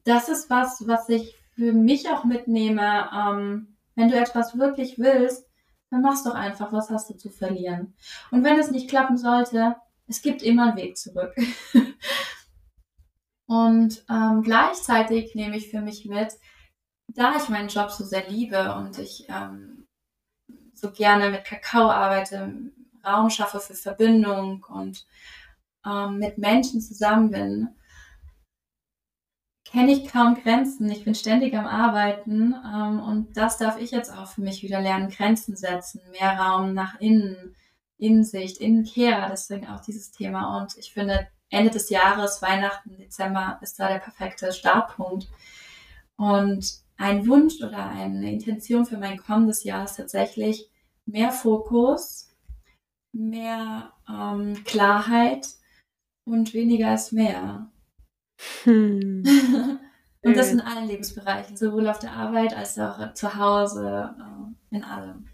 [0.04, 3.10] das ist was, was ich für mich auch mitnehme.
[3.14, 5.46] Ähm, wenn du etwas wirklich willst,
[5.90, 7.94] dann mach's doch einfach, was hast du zu verlieren.
[8.30, 11.34] Und wenn es nicht klappen sollte, es gibt immer einen Weg zurück.
[13.46, 16.32] und ähm, gleichzeitig nehme ich für mich mit,
[17.08, 19.86] da ich meinen Job so sehr liebe und ich ähm,
[20.74, 22.52] so gerne mit Kakao arbeite,
[23.04, 25.06] Raum schaffe für Verbindung und
[25.86, 27.68] ähm, mit Menschen zusammen bin,
[29.64, 30.90] kenne ich kaum Grenzen.
[30.90, 34.80] Ich bin ständig am Arbeiten ähm, und das darf ich jetzt auch für mich wieder
[34.80, 37.54] lernen, Grenzen setzen, mehr Raum nach innen,
[37.98, 40.58] Innensicht, Innenkehr, deswegen auch dieses Thema.
[40.60, 45.28] Und ich finde, Ende des Jahres, Weihnachten, Dezember ist da der perfekte Startpunkt.
[46.16, 50.70] Und ein Wunsch oder eine Intention für mein kommendes Jahr ist tatsächlich
[51.04, 52.34] mehr Fokus,
[53.12, 55.46] mehr ähm, Klarheit
[56.24, 57.70] und weniger ist mehr.
[58.64, 59.22] Hm.
[60.22, 64.84] und das in allen Lebensbereichen, sowohl auf der Arbeit als auch zu Hause, äh, in
[64.84, 65.28] allem.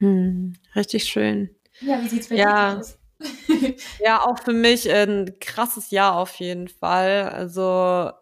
[0.00, 1.54] Hm, richtig schön.
[1.80, 2.74] Ja, wie sieht es bei ja.
[2.74, 2.98] dir aus?
[4.00, 7.30] ja, auch für mich ein krasses Jahr auf jeden Fall.
[7.30, 8.12] Also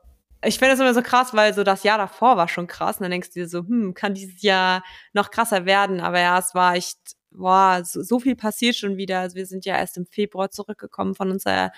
[0.44, 2.98] ich finde es immer so krass, weil so das Jahr davor war schon krass.
[2.98, 4.82] Und dann denkst du dir so, hm, kann dieses Jahr
[5.12, 6.00] noch krasser werden?
[6.00, 6.98] Aber ja, es war echt,
[7.30, 9.20] boah, so, so viel passiert schon wieder.
[9.20, 11.72] Also wir sind ja erst im Februar zurückgekommen von unserer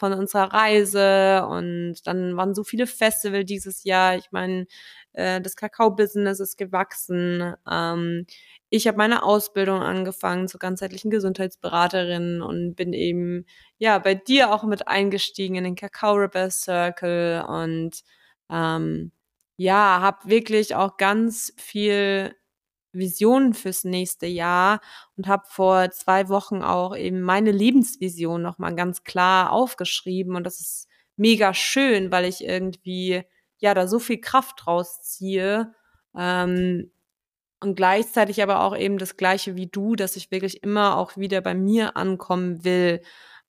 [0.00, 4.16] von unserer Reise und dann waren so viele Festival dieses Jahr.
[4.16, 4.66] Ich meine,
[5.12, 7.54] äh, das Kakao-Business ist gewachsen.
[7.70, 8.26] Ähm,
[8.68, 13.46] ich habe meine Ausbildung angefangen zur ganzheitlichen Gesundheitsberaterin und bin eben
[13.78, 18.02] ja bei dir auch mit eingestiegen in den Kakao Rebel Circle und
[18.50, 19.12] ähm,
[19.56, 22.34] ja, habe wirklich auch ganz viel
[22.92, 24.80] Visionen fürs nächste Jahr
[25.16, 30.60] und habe vor zwei Wochen auch eben meine Lebensvision nochmal ganz klar aufgeschrieben und das
[30.60, 33.22] ist mega schön, weil ich irgendwie
[33.60, 35.74] ja da so viel Kraft draus ziehe
[36.16, 36.90] ähm,
[37.60, 41.40] und gleichzeitig aber auch eben das gleiche wie du, dass ich wirklich immer auch wieder
[41.42, 43.02] bei mir ankommen will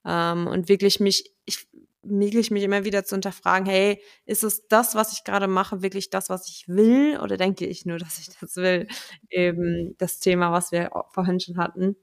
[0.05, 1.68] ähm, und wirklich mich ich
[2.03, 6.09] wirklich mich immer wieder zu unterfragen, hey, ist es das, was ich gerade mache, wirklich
[6.09, 7.20] das, was ich will?
[7.22, 8.88] Oder denke ich nur, dass ich das will?
[9.30, 11.95] Eben das Thema, was wir vorhin schon hatten.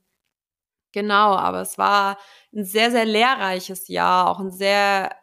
[0.94, 2.18] Genau, aber es war
[2.54, 5.14] ein sehr, sehr lehrreiches Jahr, auch ein sehr,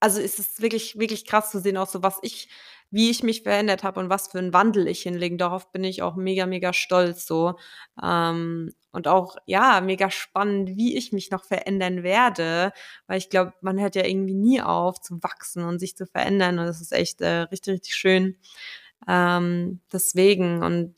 [0.00, 2.48] also es ist wirklich, wirklich krass zu sehen, auch so, was ich
[2.90, 5.36] wie ich mich verändert habe und was für einen Wandel ich hinlege.
[5.36, 7.54] Darauf bin ich auch mega, mega stolz so.
[8.02, 12.72] Ähm, und auch, ja, mega spannend, wie ich mich noch verändern werde,
[13.06, 16.58] weil ich glaube, man hört ja irgendwie nie auf zu wachsen und sich zu verändern
[16.58, 18.36] und das ist echt äh, richtig, richtig schön.
[19.08, 20.94] Ähm, deswegen und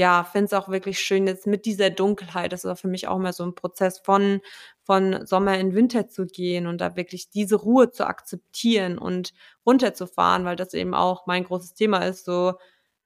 [0.00, 2.52] ja, finde es auch wirklich schön jetzt mit dieser Dunkelheit.
[2.52, 4.40] Das ist auch für mich auch mal so ein Prozess von,
[4.82, 9.34] von Sommer in Winter zu gehen und da wirklich diese Ruhe zu akzeptieren und
[9.66, 12.54] runterzufahren, weil das eben auch mein großes Thema ist, so,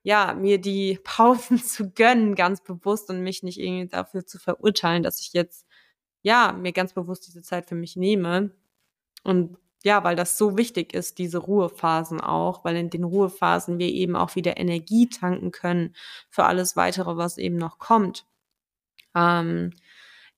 [0.05, 5.03] ja, mir die Pausen zu gönnen, ganz bewusst und mich nicht irgendwie dafür zu verurteilen,
[5.03, 5.67] dass ich jetzt,
[6.23, 8.53] ja, mir ganz bewusst diese Zeit für mich nehme.
[9.25, 13.89] Und ja, weil das so wichtig ist, diese Ruhephasen auch, weil in den Ruhephasen wir
[13.89, 15.95] eben auch wieder Energie tanken können
[16.31, 18.25] für alles weitere, was eben noch kommt.
[19.15, 19.73] Ähm,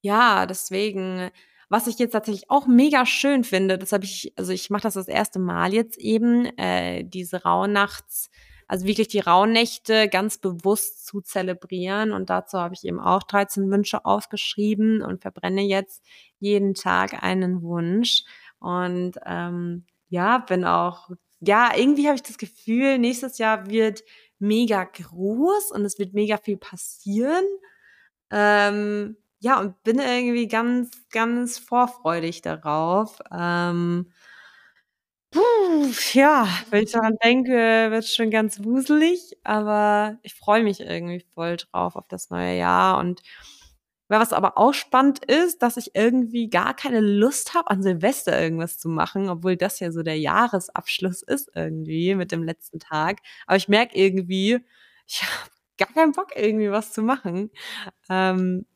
[0.01, 1.31] ja, deswegen,
[1.69, 4.95] was ich jetzt tatsächlich auch mega schön finde, das habe ich, also ich mache das
[4.95, 8.31] das erste Mal jetzt eben, äh, diese Rauhnachts,
[8.69, 12.13] also wirklich die Rauhnächte ganz bewusst zu zelebrieren.
[12.13, 16.05] Und dazu habe ich eben auch 13 Wünsche aufgeschrieben und verbrenne jetzt
[16.41, 18.25] jeden Tag einen Wunsch.
[18.61, 24.03] Und ähm, ja, bin auch, ja, irgendwie habe ich das Gefühl, nächstes Jahr wird
[24.39, 27.45] mega groß und es wird mega viel passieren.
[28.31, 33.21] Ähm, ja, und bin irgendwie ganz, ganz vorfreudig darauf.
[33.33, 34.11] Ähm,
[35.31, 37.51] puh, ja, wenn ich daran denke,
[37.91, 42.57] wird es schon ganz wuselig, aber ich freue mich irgendwie voll drauf auf das neue
[42.59, 43.23] Jahr und
[44.09, 48.41] weil was aber auch spannend ist, dass ich irgendwie gar keine Lust habe, an Silvester
[48.41, 53.19] irgendwas zu machen, obwohl das ja so der Jahresabschluss ist irgendwie mit dem letzten Tag.
[53.47, 54.59] Aber ich merke irgendwie,
[55.07, 57.51] ich habe gar keinen Bock, irgendwie was zu machen.
[58.09, 58.67] Ähm,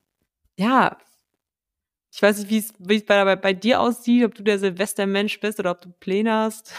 [0.58, 0.98] ja,
[2.12, 5.70] ich weiß nicht, wie es bei, bei dir aussieht, ob du der Silvestermensch bist oder
[5.72, 6.74] ob du Pläne hast.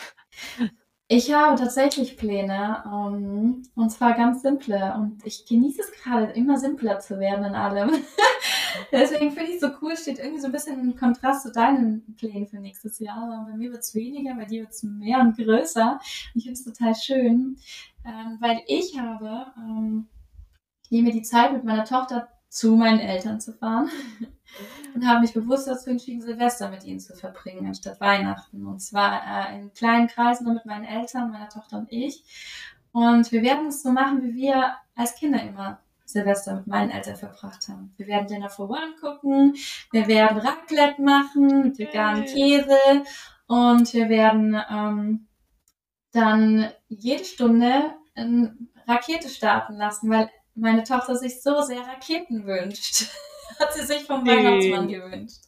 [1.14, 4.93] Ich habe tatsächlich Pläne, um, ähm, und zwar ganz simple.
[4.95, 7.91] Und ich genieße es gerade, immer simpler zu werden in allem.
[8.93, 12.16] Deswegen finde ich es so cool, steht irgendwie so ein bisschen im Kontrast zu deinen
[12.16, 13.45] Plänen für nächstes Jahr.
[13.45, 15.99] Bei mir wird es weniger, bei dir wird es mehr und größer.
[16.34, 17.57] Ich finde es total schön,
[18.05, 20.07] ähm, weil ich habe, ähm,
[20.86, 23.89] ich nehme die Zeit mit meiner Tochter zu meinen Eltern zu fahren
[24.93, 28.66] und habe mich bewusst dazu entschieden, Silvester mit ihnen zu verbringen, anstatt Weihnachten.
[28.66, 32.24] Und zwar äh, in kleinen Kreisen nur mit meinen Eltern, meiner Tochter und ich.
[32.91, 37.16] Und wir werden es so machen, wie wir als Kinder immer Silvester mit meinen Eltern
[37.16, 37.93] verbracht haben.
[37.97, 39.56] Wir werden Dinner for One gucken,
[39.91, 42.78] wir werden Raclette machen mit veganem Käse
[43.47, 45.28] und wir werden ähm,
[46.12, 53.06] dann jede Stunde eine Rakete starten lassen, weil meine Tochter sich so sehr Raketen wünscht.
[53.60, 55.41] Hat sie sich vom Weihnachtsmann gewünscht.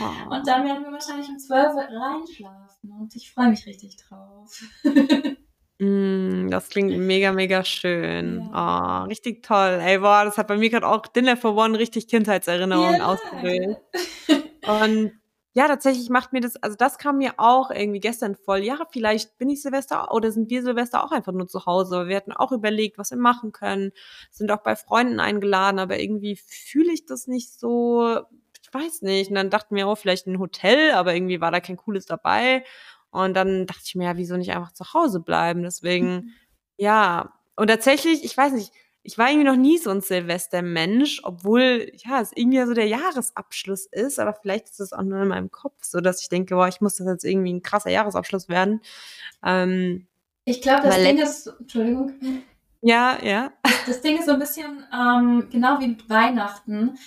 [0.00, 0.34] Oh.
[0.34, 4.62] Und dann werden wir wahrscheinlich um 12 Uhr reinschlafen und ich freue mich richtig drauf.
[5.80, 8.50] Mm, das klingt mega, mega schön.
[8.52, 9.04] Ja.
[9.04, 9.78] Oh, richtig toll.
[9.80, 13.06] Ey, boah, das hat bei mir gerade auch Dinner for One richtig Kindheitserinnerungen ja.
[13.06, 13.78] ausgelöst.
[14.66, 15.12] Und
[15.54, 18.58] ja, tatsächlich macht mir das, also das kam mir auch irgendwie gestern voll.
[18.58, 22.06] Ja, vielleicht bin ich Silvester oder sind wir Silvester auch einfach nur zu Hause.
[22.06, 23.92] Wir hatten auch überlegt, was wir machen können,
[24.30, 28.20] sind auch bei Freunden eingeladen, aber irgendwie fühle ich das nicht so,
[28.62, 29.30] ich weiß nicht.
[29.30, 32.64] Und dann dachten wir, oh, vielleicht ein Hotel, aber irgendwie war da kein cooles dabei.
[33.10, 35.62] Und dann dachte ich mir, ja, wieso nicht einfach zu Hause bleiben?
[35.62, 36.30] Deswegen, mhm.
[36.76, 37.32] ja.
[37.56, 38.72] Und tatsächlich, ich weiß nicht,
[39.08, 43.86] ich war irgendwie noch nie so ein Silvestermensch, obwohl, ja, es irgendwie so der Jahresabschluss
[43.86, 46.68] ist, aber vielleicht ist es auch nur in meinem Kopf, so dass ich denke, boah,
[46.68, 48.82] ich muss das jetzt irgendwie ein krasser Jahresabschluss werden.
[49.42, 50.06] Ähm,
[50.44, 52.12] ich glaube, das Ding ist, Entschuldigung.
[52.82, 53.50] Ja, ja.
[53.86, 56.98] Das, Ding ist so ein bisschen ähm, genau wie mit Weihnachten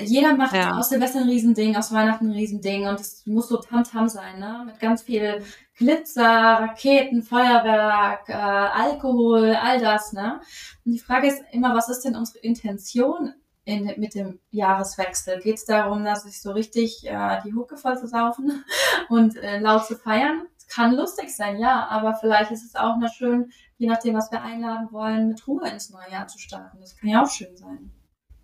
[0.00, 0.78] jeder macht ja.
[0.78, 4.40] aus Silvester ein Riesending, aus Weihnachten ein Riesending und es muss so Tamtam -Tam sein,
[4.40, 4.62] ne?
[4.64, 5.42] Mit ganz viel
[5.76, 10.40] Glitzer, Raketen, Feuerwerk, äh, Alkohol, all das, ne?
[10.84, 15.40] Und die Frage ist immer, was ist denn unsere Intention in, mit dem Jahreswechsel?
[15.40, 18.64] Geht es darum, dass ich so richtig äh, die Hucke voll zu saufen
[19.08, 20.46] und äh, laut zu feiern?
[20.68, 24.42] Kann lustig sein, ja, aber vielleicht ist es auch mal schön, je nachdem, was wir
[24.42, 26.78] einladen wollen, mit Ruhe ins neue Jahr zu starten.
[26.80, 27.92] Das kann ja auch schön sein.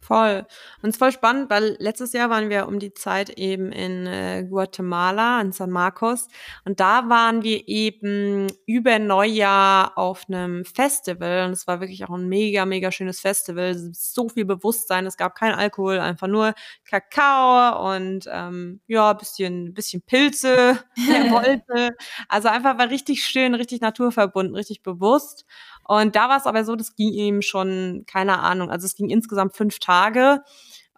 [0.08, 0.46] Voll.
[0.80, 4.06] Und es ist voll spannend, weil letztes Jahr waren wir um die Zeit eben in
[4.06, 6.28] äh, Guatemala, in San Marcos.
[6.64, 11.44] Und da waren wir eben über Neujahr auf einem Festival.
[11.44, 13.74] Und es war wirklich auch ein mega, mega schönes Festival.
[13.92, 15.04] So viel Bewusstsein.
[15.04, 16.54] Es gab kein Alkohol, einfach nur
[16.86, 21.94] Kakao und ähm, ja, bisschen, bisschen Pilze, wer wollte.
[22.28, 25.44] Also einfach war richtig schön, richtig naturverbunden, richtig bewusst.
[25.88, 29.08] Und da war es aber so, das ging ihm schon, keine Ahnung, also es ging
[29.08, 30.42] insgesamt fünf Tage.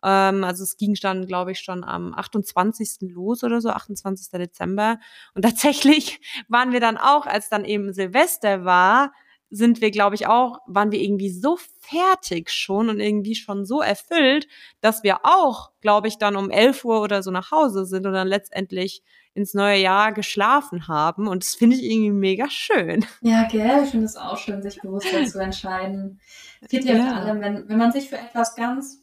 [0.03, 3.09] Ähm, also es ging dann, glaube ich, schon am 28.
[3.12, 4.30] los oder so, 28.
[4.32, 4.99] Dezember.
[5.34, 9.12] Und tatsächlich waren wir dann auch, als dann eben Silvester war,
[9.49, 13.80] sind wir, glaube ich, auch, waren wir irgendwie so fertig schon und irgendwie schon so
[13.80, 14.49] erfüllt,
[14.80, 18.12] dass wir auch, glaube ich, dann um 11 Uhr oder so nach Hause sind und
[18.12, 19.03] dann letztendlich
[19.35, 21.28] ins neue Jahr geschlafen haben.
[21.28, 23.05] Und das finde ich irgendwie mega schön.
[23.20, 26.20] Ja, gell, ich finde es auch schön, sich bewusst zu entscheiden.
[26.61, 27.12] Es geht ja, ja.
[27.14, 29.03] allem, wenn, wenn man sich für etwas ganz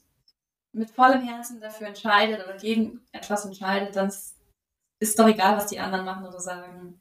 [0.74, 4.37] mit vollem Herzen dafür entscheidet oder gegen etwas entscheidet, dann ist
[5.00, 7.00] doch egal, was die anderen machen oder sagen.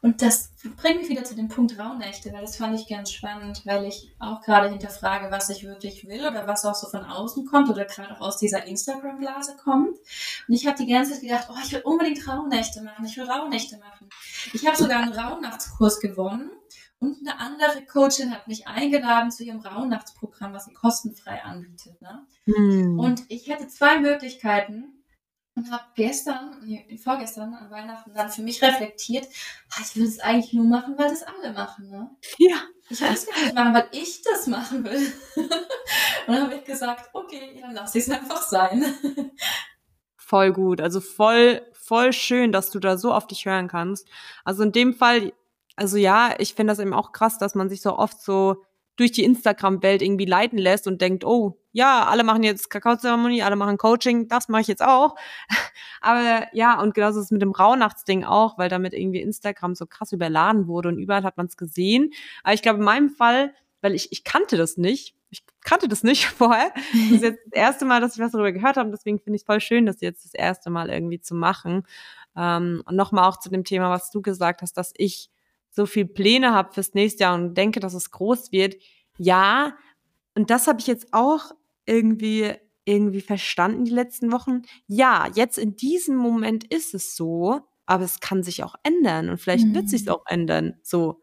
[0.00, 3.62] Und das bringt mich wieder zu dem Punkt Rauhnächte, weil das fand ich ganz spannend,
[3.66, 7.46] weil ich auch gerade hinterfrage, was ich wirklich will oder was auch so von außen
[7.46, 9.98] kommt oder gerade auch aus dieser Instagram-Blase kommt.
[10.48, 13.28] Und ich habe die ganze Zeit gedacht, oh, ich will unbedingt Rauhnächte machen, ich will
[13.28, 14.08] Rauhnächte machen.
[14.52, 16.50] Ich habe sogar einen Rauhnachtskurs gewonnen
[17.00, 22.00] und eine andere Coachin hat mich eingeladen zu ihrem Rauhnachtsprogramm, was sie kostenfrei anbietet.
[22.00, 22.26] Ne?
[22.44, 22.98] Hm.
[22.98, 24.97] Und ich hätte zwei Möglichkeiten
[25.58, 29.26] und habe gestern, nee, vorgestern an Weihnachten dann für mich reflektiert,
[29.70, 32.10] ah, ich will es eigentlich nur machen, weil das alle machen, ne?
[32.38, 32.56] Ja.
[32.88, 35.12] Ich will es gar nicht machen, weil ich das machen will.
[35.36, 35.48] und
[36.34, 38.84] dann habe ich gesagt, okay, dann lasse ich es einfach sein.
[40.16, 44.08] voll gut, also voll, voll schön, dass du da so auf dich hören kannst.
[44.44, 45.32] Also in dem Fall,
[45.74, 48.64] also ja, ich finde das eben auch krass, dass man sich so oft so
[48.96, 53.54] durch die Instagram-Welt irgendwie leiten lässt und denkt, oh, ja, alle machen jetzt Kakaozeremonie, alle
[53.54, 55.14] machen Coaching, das mache ich jetzt auch.
[56.00, 59.86] Aber ja, und genauso ist es mit dem Rauhnachtsding auch, weil damit irgendwie Instagram so
[59.86, 62.10] krass überladen wurde und überall hat man es gesehen.
[62.42, 66.02] Aber ich glaube, in meinem Fall, weil ich, ich kannte das nicht, ich kannte das
[66.02, 66.72] nicht vorher.
[66.74, 68.90] Das ist jetzt das erste Mal, dass ich was darüber gehört habe.
[68.90, 71.84] Deswegen finde ich es voll schön, das jetzt das erste Mal irgendwie zu machen.
[72.36, 75.30] Ähm, und nochmal auch zu dem Thema, was du gesagt hast, dass ich
[75.70, 78.74] so viel Pläne habe fürs nächste Jahr und denke, dass es groß wird.
[79.16, 79.76] Ja,
[80.34, 81.52] und das habe ich jetzt auch
[81.88, 84.62] irgendwie irgendwie verstanden die letzten Wochen.
[84.86, 89.38] Ja, jetzt in diesem Moment ist es so, aber es kann sich auch ändern und
[89.38, 89.74] vielleicht mhm.
[89.74, 90.74] wird sich auch ändern.
[90.82, 91.20] So,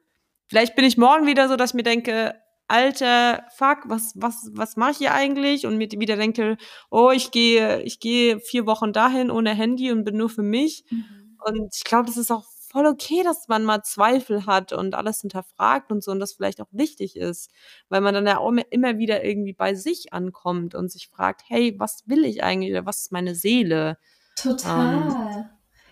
[0.48, 2.36] vielleicht bin ich morgen wieder so, dass ich mir denke,
[2.68, 5.66] alter Fuck, was was was mache ich hier eigentlich?
[5.66, 6.58] Und mir wieder denke,
[6.92, 10.86] oh, ich gehe ich gehe vier Wochen dahin ohne Handy und bin nur für mich.
[10.90, 11.38] Mhm.
[11.46, 12.46] Und ich glaube, das ist auch
[12.76, 16.60] voll okay, dass man mal Zweifel hat und alles hinterfragt und so und das vielleicht
[16.60, 17.50] auch wichtig ist,
[17.88, 21.74] weil man dann ja auch immer wieder irgendwie bei sich ankommt und sich fragt, hey,
[21.78, 23.98] was will ich eigentlich oder was ist meine Seele?
[24.36, 24.94] Total.
[24.94, 25.46] Ähm,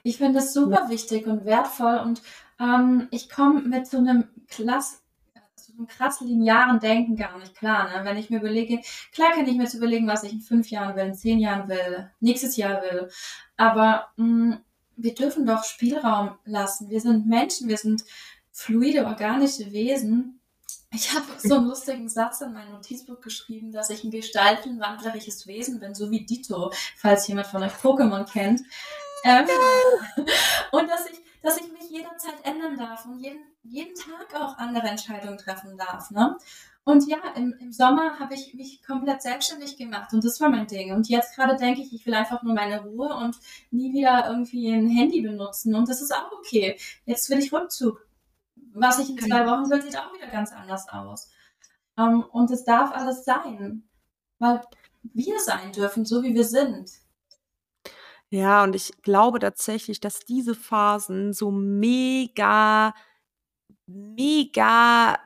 [0.03, 0.89] ich finde das super ja.
[0.89, 2.21] wichtig und wertvoll und
[2.59, 5.01] ähm, ich komme mit so einem Klass
[5.55, 7.85] so einem krass linearen Denken gar nicht klar.
[7.87, 8.03] Ne?
[8.03, 8.81] Wenn ich mir überlege,
[9.13, 11.69] klar kann ich mir jetzt überlegen, was ich in fünf Jahren will, in zehn Jahren
[11.69, 13.07] will, nächstes Jahr will.
[13.55, 14.63] Aber mh, mm,
[14.95, 16.89] wir dürfen doch Spielraum lassen.
[16.89, 18.03] Wir sind Menschen, wir sind
[18.51, 20.39] fluide, organische Wesen.
[20.91, 25.79] ich habe so einen lustigen Satz in mein Notizbuch geschrieben, dass ich ein gestaltenwandlerisches Wesen
[25.79, 28.61] bin, so wie Dito, falls jemand von euch Pokémon kennt.
[29.25, 29.47] Ähm,
[30.71, 34.87] und dass ich, dass ich mich jederzeit ändern darf und jeden, jeden Tag auch andere
[34.87, 36.11] Entscheidungen treffen darf.
[36.11, 36.37] Ne?
[36.85, 40.67] Und ja, im, im Sommer habe ich mich komplett selbstständig gemacht und das war mein
[40.67, 40.93] Ding.
[40.93, 43.37] Und jetzt gerade denke ich, ich will einfach nur meine Ruhe und
[43.71, 45.75] nie wieder irgendwie ein Handy benutzen.
[45.75, 46.77] Und das ist auch okay.
[47.05, 48.05] Jetzt will ich Rückzug
[48.73, 51.29] was ich in zwei Wochen will, sieht auch wieder ganz anders aus.
[51.97, 53.87] Ähm, und es darf alles sein,
[54.39, 54.61] weil
[55.03, 56.91] wir sein dürfen, so wie wir sind.
[58.29, 62.95] Ja, und ich glaube tatsächlich, dass diese Phasen so mega,
[63.85, 65.19] mega,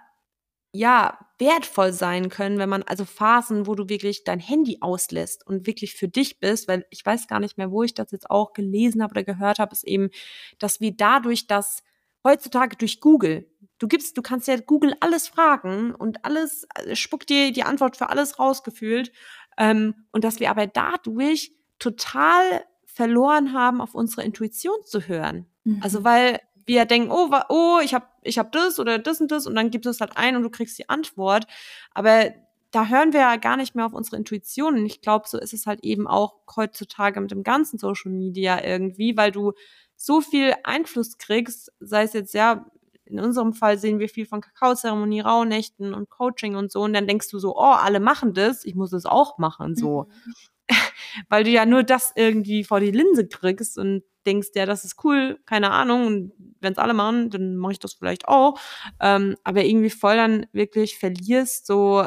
[0.74, 5.68] ja, wertvoll sein können, wenn man, also Phasen, wo du wirklich dein Handy auslässt und
[5.68, 8.54] wirklich für dich bist, weil ich weiß gar nicht mehr, wo ich das jetzt auch
[8.54, 10.10] gelesen habe oder gehört habe, ist eben,
[10.58, 11.84] dass wir dadurch, dass
[12.24, 13.50] heutzutage durch Google.
[13.78, 17.98] Du gibst, du kannst ja Google alles fragen und alles äh, spuckt dir die Antwort
[17.98, 19.12] für alles rausgefühlt.
[19.58, 25.46] Ähm, und dass wir aber dadurch total verloren haben, auf unsere Intuition zu hören.
[25.64, 25.80] Mhm.
[25.84, 29.48] Also weil wir denken, oh, oh, ich habe ich hab das oder das und das
[29.48, 31.48] und dann gibst du es halt ein und du kriegst die Antwort.
[31.94, 32.32] Aber
[32.72, 34.76] da hören wir ja gar nicht mehr auf unsere Intuition.
[34.76, 38.64] Und ich glaube, so ist es halt eben auch heutzutage mit dem ganzen Social Media
[38.64, 39.54] irgendwie, weil du
[39.96, 42.70] so viel Einfluss kriegst, sei es jetzt ja,
[43.06, 47.08] in unserem Fall sehen wir viel von Kakaozeremonie, Rauhnächten und Coaching und so, und dann
[47.08, 50.08] denkst du so, oh, alle machen das, ich muss es auch machen, so.
[50.26, 50.34] Mhm.
[51.30, 55.04] Weil du ja nur das irgendwie vor die Linse kriegst und denkst, ja, das ist
[55.04, 58.60] cool, keine Ahnung, und wenn es alle machen, dann mache ich das vielleicht auch.
[59.00, 62.06] Ähm, aber irgendwie voll dann wirklich verlierst, so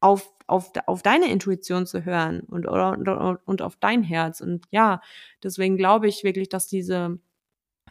[0.00, 3.08] auf, auf, auf deine Intuition zu hören und, oder, und,
[3.44, 4.40] und auf dein Herz.
[4.40, 5.00] Und ja,
[5.42, 7.18] deswegen glaube ich wirklich, dass diese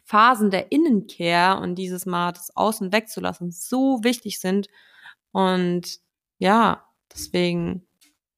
[0.04, 4.68] Phasen der Innenkehr und dieses Mal das Außen wegzulassen so wichtig sind.
[5.32, 6.00] Und
[6.40, 7.88] ja, deswegen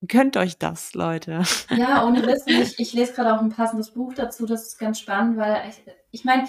[0.08, 1.44] Könnt euch das, Leute.
[1.70, 2.50] Ja, ohne Wissen.
[2.50, 4.46] Ich, ich lese gerade auch ein passendes Buch dazu.
[4.46, 6.48] Das ist ganz spannend, weil ich, ich meine,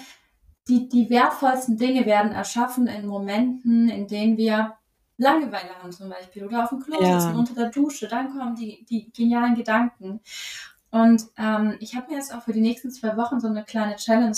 [0.67, 4.75] die, die wertvollsten Dinge werden erschaffen in Momenten, in denen wir
[5.17, 7.19] Langeweile haben zum Beispiel oder auf dem Klo ja.
[7.19, 10.21] sitzen unter der Dusche, dann kommen die, die genialen Gedanken.
[10.89, 13.95] Und ähm, ich habe mir jetzt auch für die nächsten zwei Wochen so eine kleine
[13.95, 14.37] Challenge,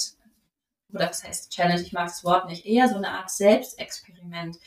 [0.94, 4.58] oder was heißt Challenge, ich mag das Wort nicht, eher so eine Art Selbstexperiment.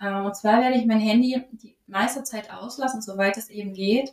[0.00, 4.12] Ähm, und zwar werde ich mein Handy die meiste Zeit auslassen, soweit es eben geht,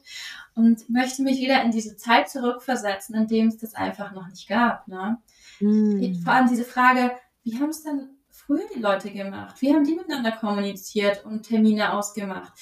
[0.56, 4.48] und möchte mich wieder in diese Zeit zurückversetzen, in dem es das einfach noch nicht
[4.48, 4.88] gab.
[4.88, 5.18] Ne?
[5.60, 6.16] Mm.
[6.24, 7.12] Vor allem diese Frage,
[7.44, 9.62] wie haben es denn früher die Leute gemacht?
[9.62, 12.54] Wie haben die miteinander kommuniziert und Termine ausgemacht?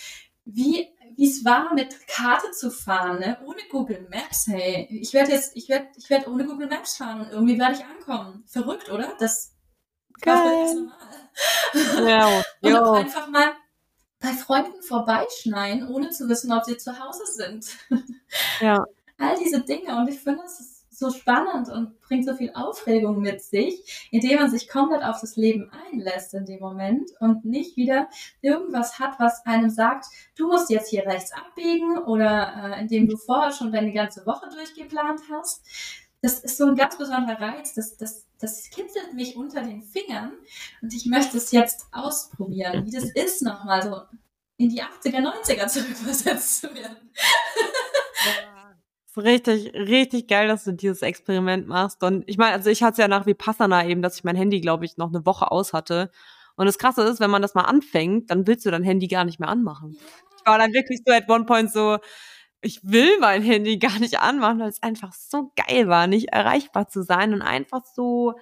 [0.46, 0.88] Wie
[1.18, 3.38] wie es war, mit Karte zu fahren, ne?
[3.46, 4.48] ohne Google Maps.
[4.48, 7.74] Hey, ich werde jetzt, ich werde, ich werde ohne Google Maps fahren und irgendwie werde
[7.74, 8.44] ich ankommen.
[8.48, 9.14] Verrückt, oder?
[9.20, 9.58] Das
[10.22, 10.90] Geil.
[12.08, 13.54] Ja, und auch einfach mal
[14.20, 17.68] bei Freunden vorbeischneien, ohne zu wissen, ob sie zu Hause sind.
[18.62, 18.84] Ja.
[19.18, 19.96] All diese Dinge.
[19.96, 24.40] Und ich finde, es ist so spannend und bringt so viel Aufregung mit sich, indem
[24.40, 28.10] man sich komplett auf das Leben einlässt in dem Moment und nicht wieder
[28.42, 33.16] irgendwas hat, was einem sagt, du musst jetzt hier rechts abbiegen oder äh, indem du
[33.16, 35.64] vorher schon deine ganze Woche durchgeplant hast.
[36.22, 40.32] Das ist so ein ganz besonderer Reiz, das, das, das kitzelt mich unter den Fingern
[40.82, 44.02] und ich möchte es jetzt ausprobieren, wie das ist, nochmal so
[44.58, 47.12] in die 80er, 90er zurückversetzt zu werden.
[49.18, 52.04] Richtig, richtig geil, dass du dieses Experiment machst.
[52.04, 54.36] Und ich meine, also ich hatte es ja nach wie Passana eben, dass ich mein
[54.36, 56.12] Handy, glaube ich, noch eine Woche aus hatte.
[56.56, 59.26] Und das Krasse ist, wenn man das mal anfängt, dann willst du dein Handy gar
[59.26, 59.98] nicht mehr anmachen.
[60.38, 61.98] Ich war dann wirklich so at one point so,
[62.62, 66.88] ich will mein Handy gar nicht anmachen, weil es einfach so geil war, nicht erreichbar
[66.88, 68.34] zu sein und einfach so,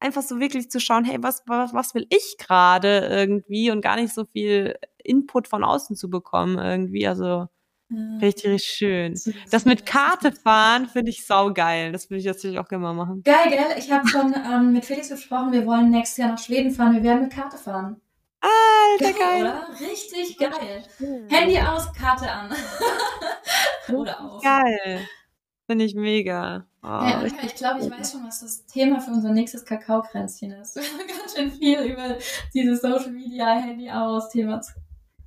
[0.00, 3.96] einfach so wirklich zu schauen, hey, was, was, was will ich gerade irgendwie und gar
[3.96, 7.06] nicht so viel Input von außen zu bekommen irgendwie.
[7.06, 7.46] Also
[7.90, 9.20] Richtig, richtig schön.
[9.50, 11.90] Das mit Karte fahren finde ich saugeil.
[11.90, 13.22] Das will ich natürlich auch gerne mal machen.
[13.24, 13.78] Geil, gell?
[13.78, 16.94] Ich habe schon ähm, mit Felix gesprochen, wir wollen nächstes Jahr nach Schweden fahren.
[16.94, 18.00] Wir werden mit Karte fahren.
[18.40, 19.18] Alter, geil.
[19.18, 19.42] geil.
[19.42, 19.90] Oder?
[19.90, 20.82] Richtig geil.
[21.28, 22.50] Handy aus, Karte an.
[23.94, 24.42] oder auf.
[24.42, 25.06] Geil.
[25.66, 26.66] Finde ich mega.
[26.82, 30.76] Oh, ja, ich glaube, ich weiß schon, was das Thema für unser nächstes Kakaokränzchen ist.
[30.76, 32.16] Wir haben ganz schön viel über
[32.54, 34.72] dieses Social Media, Handy aus Thema zu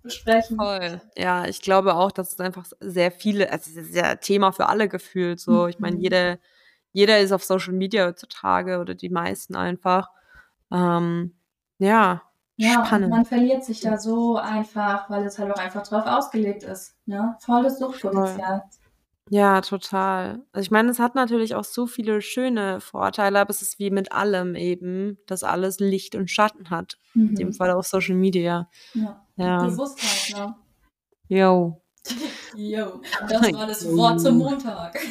[0.04, 0.58] besprechen.
[0.58, 1.02] Voll.
[1.18, 4.68] Ja, ich glaube auch, dass es einfach sehr viele, also es ist ja Thema für
[4.68, 5.40] alle gefühlt.
[5.40, 6.02] So, ich meine, mhm.
[6.02, 6.38] jeder,
[6.92, 10.10] jeder ist auf Social Media heutzutage oder die meisten einfach.
[10.72, 11.34] Ähm,
[11.80, 12.22] ja.
[12.56, 13.10] Ja, spannend.
[13.10, 16.96] man verliert sich da so einfach, weil es halt auch einfach drauf ausgelegt ist.
[17.08, 17.36] Ne?
[17.40, 18.60] Volles Suchtpotenzial.
[18.60, 18.83] Voll.
[19.30, 20.44] Ja, total.
[20.52, 23.90] Also ich meine, es hat natürlich auch so viele schöne Vorteile, aber es ist wie
[23.90, 26.98] mit allem eben, dass alles Licht und Schatten hat.
[27.14, 27.30] Mhm.
[27.30, 27.54] In dem mhm.
[27.54, 28.70] Fall auf Social Media.
[28.94, 29.26] Ja.
[29.36, 29.66] Ja.
[29.66, 30.56] Bewusstheit, ne?
[31.28, 31.80] Jo.
[32.56, 35.00] Jo, das war das Wort zum Montag.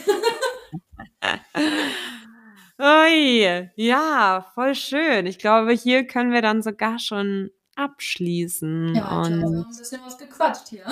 [2.79, 5.27] Ui, ja, voll schön.
[5.27, 8.95] Ich glaube, hier können wir dann sogar schon abschließen.
[8.95, 10.85] Ja, und wir haben ein bisschen was gequatscht hier.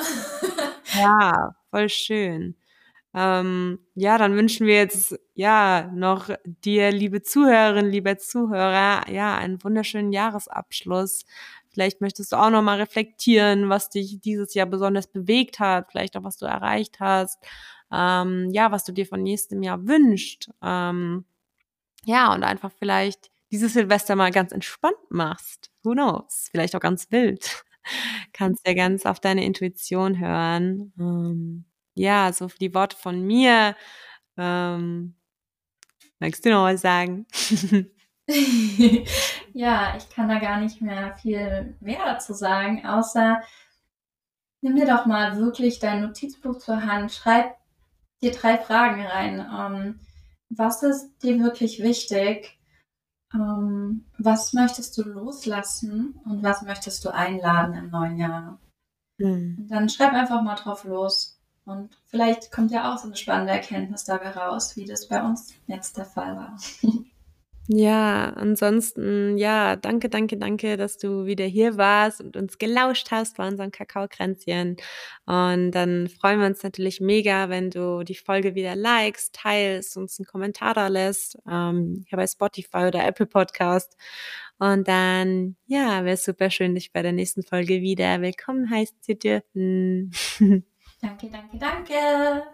[0.94, 2.56] ja, voll schön.
[3.14, 9.62] Ähm, ja, dann wünschen wir jetzt ja noch dir, liebe Zuhörerinnen, liebe Zuhörer, ja, einen
[9.64, 11.24] wunderschönen Jahresabschluss.
[11.70, 16.16] Vielleicht möchtest du auch noch mal reflektieren, was dich dieses Jahr besonders bewegt hat, vielleicht
[16.16, 17.38] auch was du erreicht hast,
[17.92, 20.48] ähm, ja, was du dir von nächstem Jahr wünscht.
[20.62, 21.24] Ähm,
[22.04, 25.70] ja, und einfach vielleicht dieses Silvester mal ganz entspannt machst.
[25.82, 26.48] Who knows?
[26.50, 27.64] Vielleicht auch ganz wild.
[28.32, 30.92] Kannst ja ganz auf deine Intuition hören.
[32.00, 33.76] Ja, so für die Worte von mir.
[34.38, 35.14] Ähm,
[36.18, 37.26] magst du noch was sagen?
[39.52, 43.42] ja, ich kann da gar nicht mehr viel mehr dazu sagen, außer
[44.62, 47.54] nimm dir doch mal wirklich dein Notizbuch zur Hand, schreib
[48.22, 49.40] dir drei Fragen rein.
[49.40, 50.00] Ähm,
[50.48, 52.58] was ist dir wirklich wichtig?
[53.34, 58.58] Ähm, was möchtest du loslassen und was möchtest du einladen im neuen Jahr?
[59.18, 59.66] Mhm.
[59.68, 61.39] Dann schreib einfach mal drauf los.
[61.64, 65.52] Und vielleicht kommt ja auch so eine spannende Erkenntnis dabei raus, wie das bei uns
[65.66, 66.56] jetzt der Fall war.
[67.72, 73.36] Ja, ansonsten, ja, danke, danke, danke, dass du wieder hier warst und uns gelauscht hast
[73.36, 74.76] bei unserem Kakaokränzchen.
[75.24, 80.18] Und dann freuen wir uns natürlich mega, wenn du die Folge wieder likest, teilst, uns
[80.18, 83.96] einen Kommentar da lässt, ähm, hier bei Spotify oder Apple Podcast.
[84.58, 89.14] Und dann, ja, wäre super schön, dich bei der nächsten Folge wieder willkommen heißen zu
[89.14, 90.10] dürfen.
[91.02, 92.44] danke, danke, danke.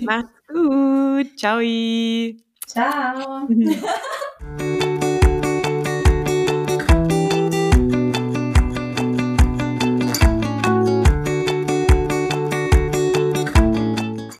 [0.00, 1.36] Mach's gut.
[1.36, 2.36] Ciao.
[2.66, 3.48] Ciao.